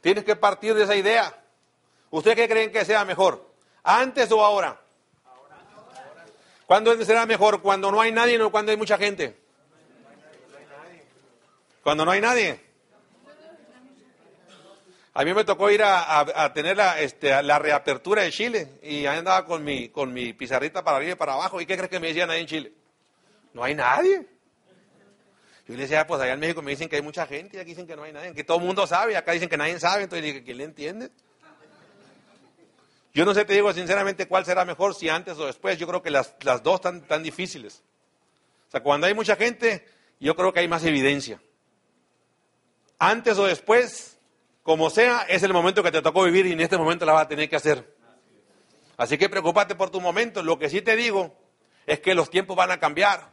[0.01, 1.41] Tienes que partir de esa idea.
[2.11, 3.49] ¿Ustedes qué creen que sea mejor?
[3.85, 4.82] ¿Antes o ahora?
[6.73, 7.61] ¿Cuándo será mejor?
[7.61, 9.37] ¿Cuando no hay nadie o cuando hay mucha gente?
[11.83, 12.59] Cuando no hay nadie.
[15.13, 19.19] A mí me tocó ir a, tener la, este, la reapertura de Chile y ahí
[19.19, 21.61] andaba con mi, con mi pizarrita para arriba y para abajo.
[21.61, 22.73] ¿Y qué crees que me decían ahí en Chile?
[23.53, 24.27] No hay nadie.
[25.69, 27.61] Yo le decía, ah, pues allá en México me dicen que hay mucha gente y
[27.61, 29.79] aquí dicen que no hay nadie, que todo el mundo sabe, acá dicen que nadie
[29.79, 31.11] sabe, entonces dije, ¿quién le entiende?
[33.15, 35.79] Yo no sé, te digo sinceramente cuál será mejor, si antes o después.
[35.79, 37.83] Yo creo que las, las dos están tan difíciles.
[38.69, 39.87] O sea, cuando hay mucha gente,
[40.19, 41.43] yo creo que hay más evidencia.
[42.99, 44.19] Antes o después,
[44.63, 47.25] como sea, es el momento que te tocó vivir y en este momento la vas
[47.25, 47.97] a tener que hacer.
[48.97, 50.43] Así que preocúpate por tu momento.
[50.43, 51.37] Lo que sí te digo
[51.87, 53.33] es que los tiempos van a cambiar.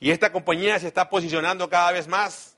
[0.00, 2.56] Y esta compañía se está posicionando cada vez más.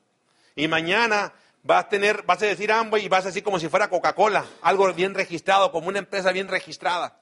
[0.57, 3.69] Y mañana vas a tener, vas a decir Amway y vas a decir como si
[3.69, 7.21] fuera Coca-Cola, algo bien registrado, como una empresa bien registrada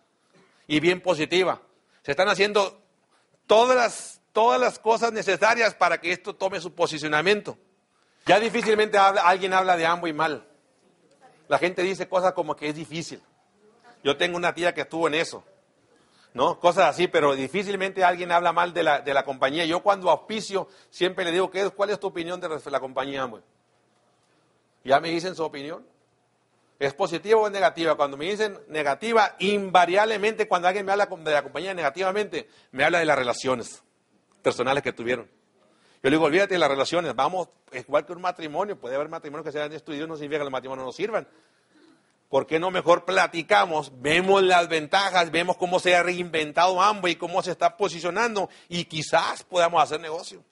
[0.66, 1.60] y bien positiva.
[2.02, 2.80] Se están haciendo
[3.46, 7.58] todas las, todas las cosas necesarias para que esto tome su posicionamiento.
[8.26, 10.46] Ya difícilmente alguien habla de Amway mal.
[11.48, 13.22] La gente dice cosas como que es difícil.
[14.04, 15.44] Yo tengo una tía que estuvo en eso.
[16.34, 16.60] ¿no?
[16.60, 19.64] Cosas así, pero difícilmente alguien habla mal de la, de la compañía.
[19.64, 23.42] Yo cuando auspicio siempre le digo, ¿qué, ¿cuál es tu opinión de la compañía Amway?
[24.88, 25.84] Ya me dicen su opinión.
[26.78, 27.94] ¿Es positiva o es negativa?
[27.94, 32.98] Cuando me dicen negativa, invariablemente cuando alguien me habla de la compañía negativamente, me habla
[32.98, 33.82] de las relaciones
[34.42, 35.26] personales que tuvieron.
[36.02, 39.10] Yo le digo, olvídate de las relaciones, vamos, es igual que un matrimonio, puede haber
[39.10, 41.28] matrimonios que sean estudiados, no significa que los matrimonios no sirvan.
[42.30, 43.92] ¿Por qué no mejor platicamos?
[44.00, 48.84] Vemos las ventajas, vemos cómo se ha reinventado ambos y cómo se está posicionando y
[48.84, 50.42] quizás podamos hacer negocio.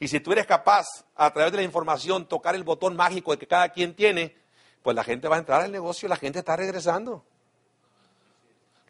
[0.00, 3.46] Y si tú eres capaz, a través de la información, tocar el botón mágico que
[3.46, 4.34] cada quien tiene,
[4.82, 7.22] pues la gente va a entrar al negocio, la gente está regresando.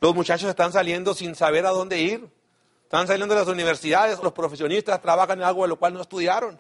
[0.01, 2.31] Los muchachos están saliendo sin saber a dónde ir.
[2.85, 6.59] Están saliendo de las universidades, los profesionistas trabajan en algo de lo cual no estudiaron.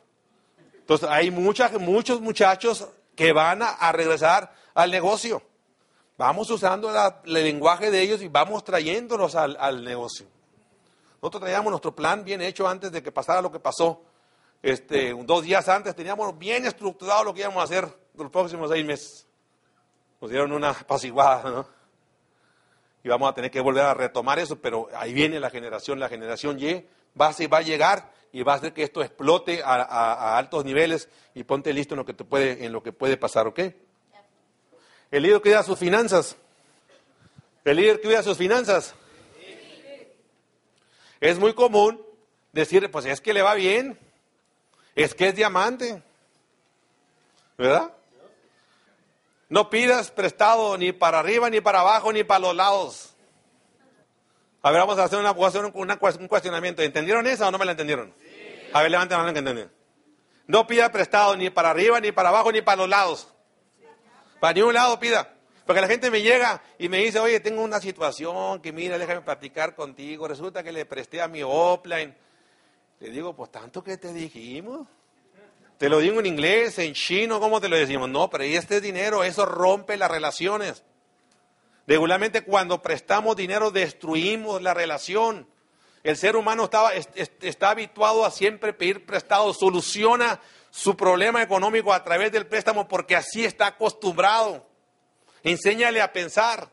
[0.74, 5.42] Entonces hay muchos muchachos que van a regresar al negocio.
[6.20, 6.90] Vamos usando
[7.24, 10.26] el lenguaje de ellos y vamos trayéndolos al, negocio.
[11.22, 14.02] Nosotros traíamos nuestro plan bien hecho antes de que pasara lo que pasó.
[14.62, 18.84] Este, dos días antes teníamos bien estructurado lo que íbamos a hacer los próximos seis
[18.84, 19.26] meses.
[20.20, 21.66] Nos dieron una apaciguada, ¿no?
[23.02, 26.10] Y vamos a tener que volver a retomar eso, pero ahí viene la generación, la
[26.10, 26.86] generación Y,
[27.18, 31.44] va, va a llegar y va a hacer que esto explote a, altos niveles y
[31.44, 33.60] ponte listo en lo que, te puede, en lo que puede pasar, ¿ok?
[35.10, 36.36] El líder cuida sus finanzas.
[37.64, 38.94] El líder cuida sus finanzas.
[41.20, 42.00] Es muy común
[42.52, 43.98] decir, pues es que le va bien,
[44.94, 46.02] es que es diamante,
[47.56, 47.92] ¿verdad?
[49.48, 53.14] No pidas prestado ni para arriba, ni para abajo, ni para los lados.
[54.62, 56.82] A ver, vamos a hacer, una, un cuestionamiento.
[56.82, 58.14] ¿Entendieron eso o no me la entendieron?
[58.72, 59.72] A ver, levanten la mano que entendieron.
[60.46, 63.28] No pida prestado ni para arriba, ni para abajo, ni para los lados.
[64.38, 65.34] Para ni un lado pida.
[65.64, 69.20] Porque la gente me llega y me dice, oye, tengo una situación que mira, déjame
[69.22, 70.28] platicar contigo.
[70.28, 72.14] Resulta que le presté a mi offline.
[73.00, 74.86] Le digo, pues tanto que te dijimos.
[75.78, 78.10] Te lo digo en inglés, en chino, ¿cómo te lo decimos?
[78.10, 80.84] No, pero ahí este dinero, eso rompe las relaciones.
[81.86, 85.48] Regularmente cuando prestamos dinero destruimos la relación.
[86.02, 90.40] El ser humano estaba, está habituado a siempre pedir prestado, soluciona
[90.70, 94.66] su problema económico a través del préstamo porque así está acostumbrado.
[95.42, 96.70] Enséñale a pensar.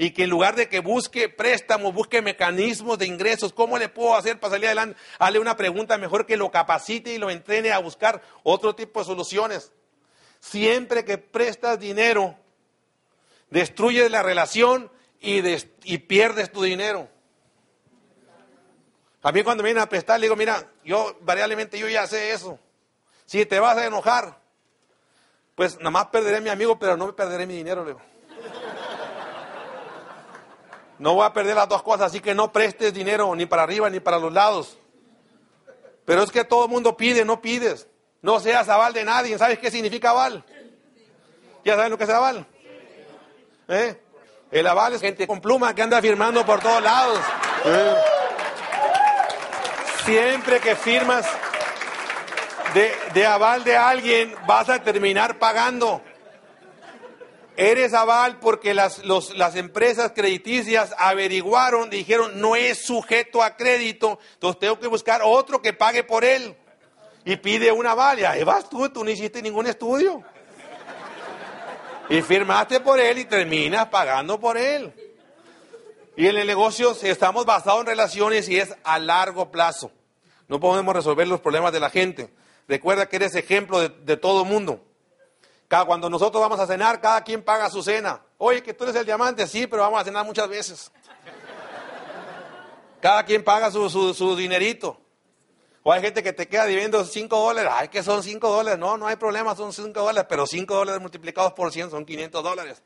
[0.00, 4.14] Y que en lugar de que busque préstamos, busque mecanismos de ingresos, ¿cómo le puedo
[4.14, 4.96] hacer para salir adelante?
[5.18, 9.06] Hazle una pregunta mejor que lo capacite y lo entrene a buscar otro tipo de
[9.06, 9.72] soluciones.
[10.38, 12.36] Siempre que prestas dinero,
[13.50, 14.88] destruyes la relación
[15.20, 17.08] y, pierdes tu dinero.
[19.22, 22.30] A mí cuando me vienen a prestar, le digo, mira, yo variablemente yo ya sé
[22.30, 22.56] eso.
[23.26, 24.38] Si te vas a enojar,
[25.56, 28.17] pues nada más perderé mi amigo, pero no me perderé mi dinero, Leo.
[30.98, 33.88] No voy a perder las dos cosas, así que no prestes dinero ni para arriba
[33.88, 34.78] ni para los lados.
[36.04, 37.86] Pero es que todo el mundo pide, no pides.
[38.22, 39.38] No seas aval de nadie.
[39.38, 40.44] ¿Sabes qué significa aval?
[41.64, 42.46] ¿Ya saben lo que es aval?
[43.68, 44.00] ¿Eh?
[44.50, 47.20] El aval es gente con pluma que anda firmando por todos lados.
[47.64, 47.94] ¿Eh?
[50.04, 51.26] Siempre que firmas
[53.12, 56.00] de, aval de alguien vas a terminar pagando.
[57.60, 64.60] Eres aval porque las, las empresas crediticias averiguaron, dijeron, no es sujeto a crédito, entonces
[64.60, 66.56] tengo que buscar otro que pague por él.
[67.24, 70.22] Y pide una aval, y ahí vas tú, tú no hiciste ningún estudio.
[72.08, 74.94] Y firmaste por él y terminas pagando por él.
[76.16, 79.90] Y en el negocio estamos basados en relaciones y es a largo plazo.
[80.46, 82.30] No podemos resolver los problemas de la gente.
[82.68, 84.84] Recuerda que eres ejemplo de, todo mundo.
[85.68, 88.22] Cuando nosotros vamos a cenar, cada quien paga su cena.
[88.38, 90.90] Oye, que tú eres el diamante, sí, pero vamos a cenar muchas veces.
[93.00, 94.98] Cada quien paga su, su, dinerito.
[95.82, 97.70] O hay gente que te queda debiendo 5 dólares.
[97.74, 98.78] Ay, que son 5 dólares.
[98.78, 102.42] No, no hay problema, son 5 dólares, pero 5 dólares multiplicados por 100 son 500
[102.42, 102.82] dólares.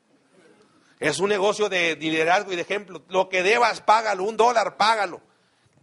[0.99, 3.01] Es un negocio de liderazgo y de ejemplo.
[3.09, 4.23] Lo que debas, págalo.
[4.23, 5.21] Un dólar, págalo.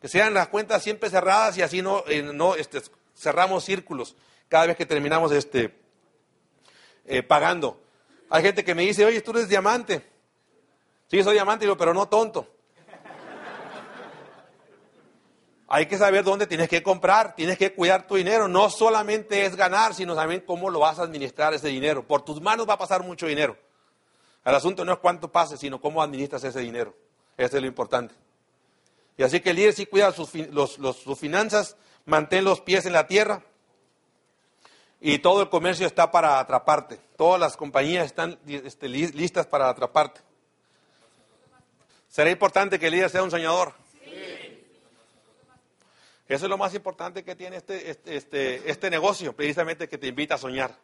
[0.01, 2.81] Que sean las cuentas siempre cerradas y así no, eh, no este,
[3.15, 4.17] cerramos círculos
[4.49, 5.80] cada vez que terminamos este,
[7.05, 7.81] eh, pagando.
[8.29, 10.09] Hay gente que me dice, oye, tú eres diamante.
[11.09, 12.47] Sí, soy diamante, pero no tonto.
[15.73, 18.49] Hay que saber dónde tienes que comprar, tienes que cuidar tu dinero.
[18.49, 22.05] No solamente es ganar, sino también cómo lo vas a administrar ese dinero.
[22.05, 23.57] Por tus manos va a pasar mucho dinero.
[24.45, 26.97] El asunto no es cuánto pase, sino cómo administras ese dinero.
[27.37, 28.15] Eso es lo importante.
[29.17, 33.07] Y así que el líder sí cuida sus, sus finanzas, mantén los pies en la
[33.07, 33.45] tierra,
[35.01, 36.99] y todo el comercio está para atraparte.
[37.17, 40.21] Todas las compañías están este, listas para atraparte.
[42.09, 43.73] ¿Será importante que el líder sea un soñador?
[44.05, 44.65] Sí.
[46.29, 50.09] Eso es lo más importante que tiene este, este, este, este negocio, precisamente que te
[50.09, 50.77] invita a soñar.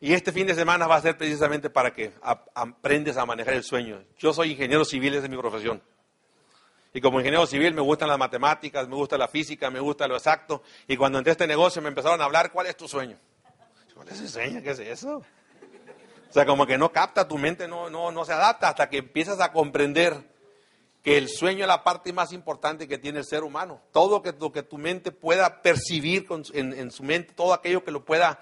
[0.00, 2.12] Y este fin de semana va a ser precisamente para que
[2.54, 4.04] aprendes a manejar el sueño.
[4.18, 5.80] Yo soy ingeniero civil, esa es mi profesión.
[6.94, 10.16] Y como ingeniero civil me gustan las matemáticas, me gusta la física, me gusta lo
[10.16, 10.62] exacto.
[10.86, 13.18] Y cuando entré este negocio me empezaron a hablar, ¿cuál es tu sueño?
[13.94, 14.62] ¿Cuál es el sueño?
[14.62, 15.22] ¿Qué es eso?
[16.28, 18.98] O sea, como que no capta, tu mente no, no, no se adapta hasta que
[18.98, 20.32] empiezas a comprender
[21.02, 23.80] que el sueño es la parte más importante que tiene el ser humano.
[23.92, 28.04] Todo lo que tu mente pueda percibir en, en su mente, todo aquello que lo
[28.04, 28.38] pueda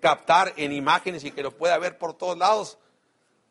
[0.00, 2.78] captar en imágenes y que lo pueda ver por todos lados,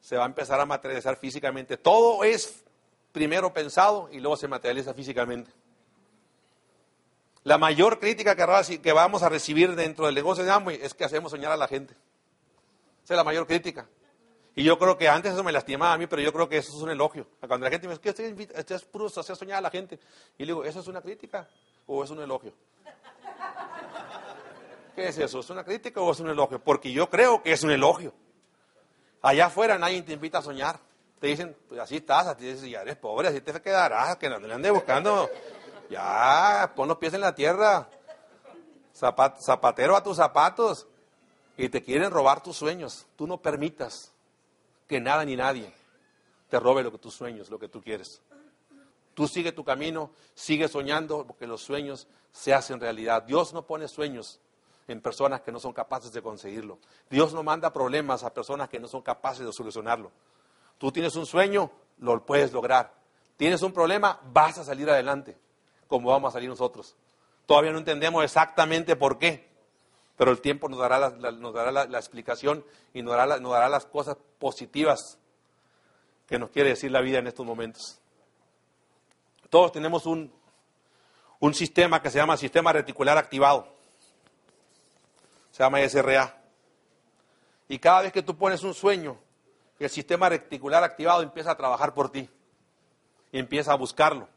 [0.02, 1.78] se va a empezar a materializar físicamente.
[1.78, 2.64] Todo es
[3.12, 5.51] primero pensado y luego se materializa físicamente.
[7.43, 11.32] La mayor crítica que vamos a recibir dentro del negocio de Amway es que hacemos
[11.32, 11.93] soñar a la gente.
[13.03, 13.88] Esa es la mayor crítica.
[14.55, 16.76] Y yo creo que antes eso me lastimaba a mí, pero yo creo que eso
[16.76, 17.28] es un elogio.
[17.39, 19.99] Cuando la gente me dice, ¿qué este es puro soñar a la gente?
[20.38, 21.47] Y le digo, ¿eso es una crítica
[21.88, 22.53] o es un elogio?
[24.95, 25.39] ¿Qué es eso?
[25.39, 26.60] ¿Es una crítica o es un elogio?
[26.60, 28.14] Porque yo creo que es un elogio.
[29.22, 30.80] Allá afuera nadie te invita a soñar
[31.20, 34.54] te dicen, pues así estás, así ya eres pobre, así te quedarás, que no le
[34.54, 35.30] ande buscando.
[35.90, 37.90] Ya, pon los pies en la tierra.
[38.94, 40.88] zapatero a tus zapatos.
[41.58, 43.06] Y te quieren robar tus sueños.
[43.18, 44.14] Tú no permitas
[44.88, 45.74] que nada ni nadie
[46.50, 48.22] te robe lo que tus sueños, lo que tú quieres.
[49.14, 53.24] Tú sigue tu camino, sigue soñando, porque los sueños se hacen realidad.
[53.24, 54.40] Dios no pone sueños
[54.88, 56.80] en personas que no son capaces de conseguirlo.
[57.10, 60.12] Dios no manda problemas a personas que no son capaces de solucionarlo.
[60.80, 61.70] Tú tienes un sueño,
[62.00, 62.94] lo puedes lograr.
[63.38, 65.38] Tienes un problema, vas a salir adelante,
[65.88, 66.96] como vamos a salir nosotros.
[67.46, 69.48] Todavía no entendemos exactamente por qué,
[70.18, 75.20] pero el tiempo nos dará la, explicación y nos dará, nos dará las cosas positivas
[76.28, 78.00] que nos quiere decir la vida en estos momentos.
[79.50, 80.32] Todos tenemos un,
[81.40, 83.68] un sistema que se llama sistema reticular activado.
[85.52, 86.42] Se llama SRA.
[87.68, 89.18] Y cada vez que tú pones un sueño,
[89.86, 92.30] el sistema reticular activado empieza a trabajar por ti
[93.32, 94.28] empieza a buscarlo.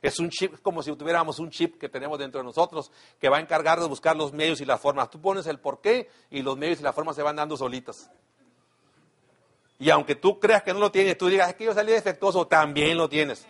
[0.00, 3.38] Es un chip, como si tuviéramos un chip que tenemos dentro de nosotros que va
[3.38, 5.08] a encargar de buscar los medios y las formas.
[5.08, 8.10] Tú pones el porqué y los medios y las formas se van dando solitas.
[9.78, 12.46] Y aunque tú creas que no lo tienes, tú digas, es que yo salí defectuoso,
[12.46, 13.46] también lo tienes.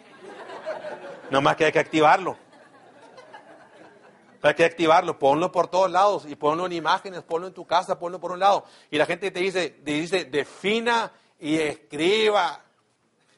[1.30, 2.36] más que hay que activarlo.
[4.44, 7.98] Hay que activarlo, ponlo por todos lados y ponlo en imágenes, ponlo en tu casa,
[7.98, 8.66] ponlo por un lado.
[8.90, 12.60] Y la gente te dice, te dice, defina y escriba.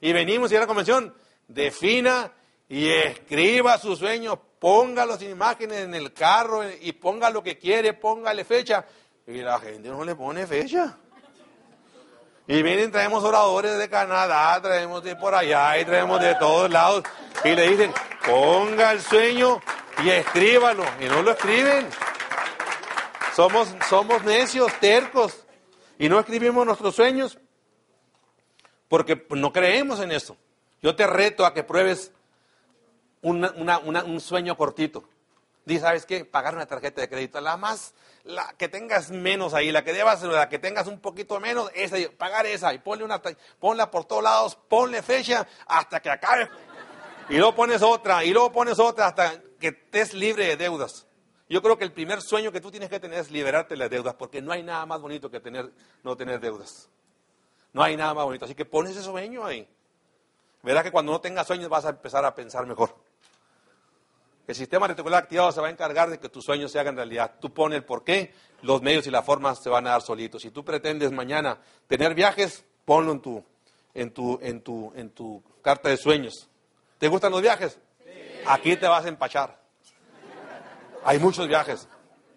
[0.01, 1.15] Y venimos y a la convención,
[1.47, 2.33] defina
[2.69, 7.93] y escriba sus sueños, ponga las imágenes en el carro y ponga lo que quiere,
[7.93, 8.85] póngale fecha.
[9.29, 10.99] Y la gente no le pone fecha.
[12.49, 17.05] Y vienen, traemos oradores de Canadá, traemos de por allá y traemos de todos lados.
[17.45, 17.93] Y le dicen,
[18.27, 19.61] ponga el sueño
[20.03, 20.85] y escríbalo.
[21.01, 21.89] Y no lo escriben.
[23.35, 25.47] Somos, somos necios, tercos.
[25.99, 27.39] Y no escribimos nuestros sueños
[28.89, 30.37] porque no creemos en eso.
[30.83, 32.13] Yo te reto a que pruebes
[33.23, 35.09] un sueño cortito.
[35.67, 36.25] Dice, ¿sabes qué?
[36.25, 37.41] Pagar una tarjeta de crédito.
[37.41, 37.93] La más,
[38.23, 41.97] la que tengas menos ahí, la que debas, la que tengas un poquito menos, esa,
[42.17, 42.73] pagar esa.
[42.73, 43.21] Y ponle una,
[43.59, 46.49] ponla por todos lados, ponle fecha hasta que acabe.
[47.29, 51.07] Y luego pones otra, y luego pones otra hasta que estés libre de deudas.
[51.49, 53.91] Yo creo que el primer sueño que tú tienes que tener es liberarte de las
[53.91, 55.71] deudas, porque no hay nada más bonito que tener,
[56.03, 56.89] no tener deudas.
[57.73, 58.45] No hay nada más bonito.
[58.45, 59.69] Así que pones ese sueño ahí.
[60.63, 62.97] Verás que cuando no tengas sueños vas a empezar a pensar mejor.
[64.47, 67.35] El sistema reticular activado se va a encargar de que tus sueños se hagan realidad.
[67.41, 68.33] Tú pones el porqué,
[68.63, 70.43] los medios y las formas se van a dar solitos.
[70.43, 73.45] Si tú pretendes mañana tener viajes, ponlo en tu,
[73.95, 76.49] en tu, en tu, en tu carta de sueños.
[76.99, 77.79] ¿Te gustan los viajes?
[78.49, 79.59] Aquí te vas a empachar.
[81.05, 81.89] Hay muchos viajes.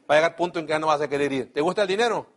[0.09, 1.53] Va a llegar punto en que ya no vas a querer ir.
[1.53, 2.27] ¿Te gusta el dinero?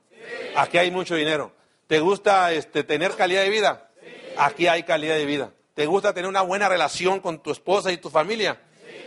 [0.56, 1.52] Aquí hay mucho dinero.
[1.86, 3.90] ¿Te gusta este, tener calidad de vida?
[4.36, 5.52] Aquí hay calidad de vida.
[5.74, 8.60] ¿Te gusta tener una buena relación con tu esposa y tu familia?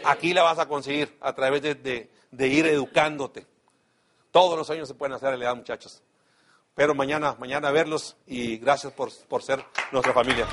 [0.04, 3.46] Aquí la vas a conseguir a través de, ir educándote.
[4.32, 6.02] Todos los sueños se pueden hacer realidad, muchachos.
[6.74, 10.46] Pero mañana, mañana verlos y gracias por, por ser nuestra familia.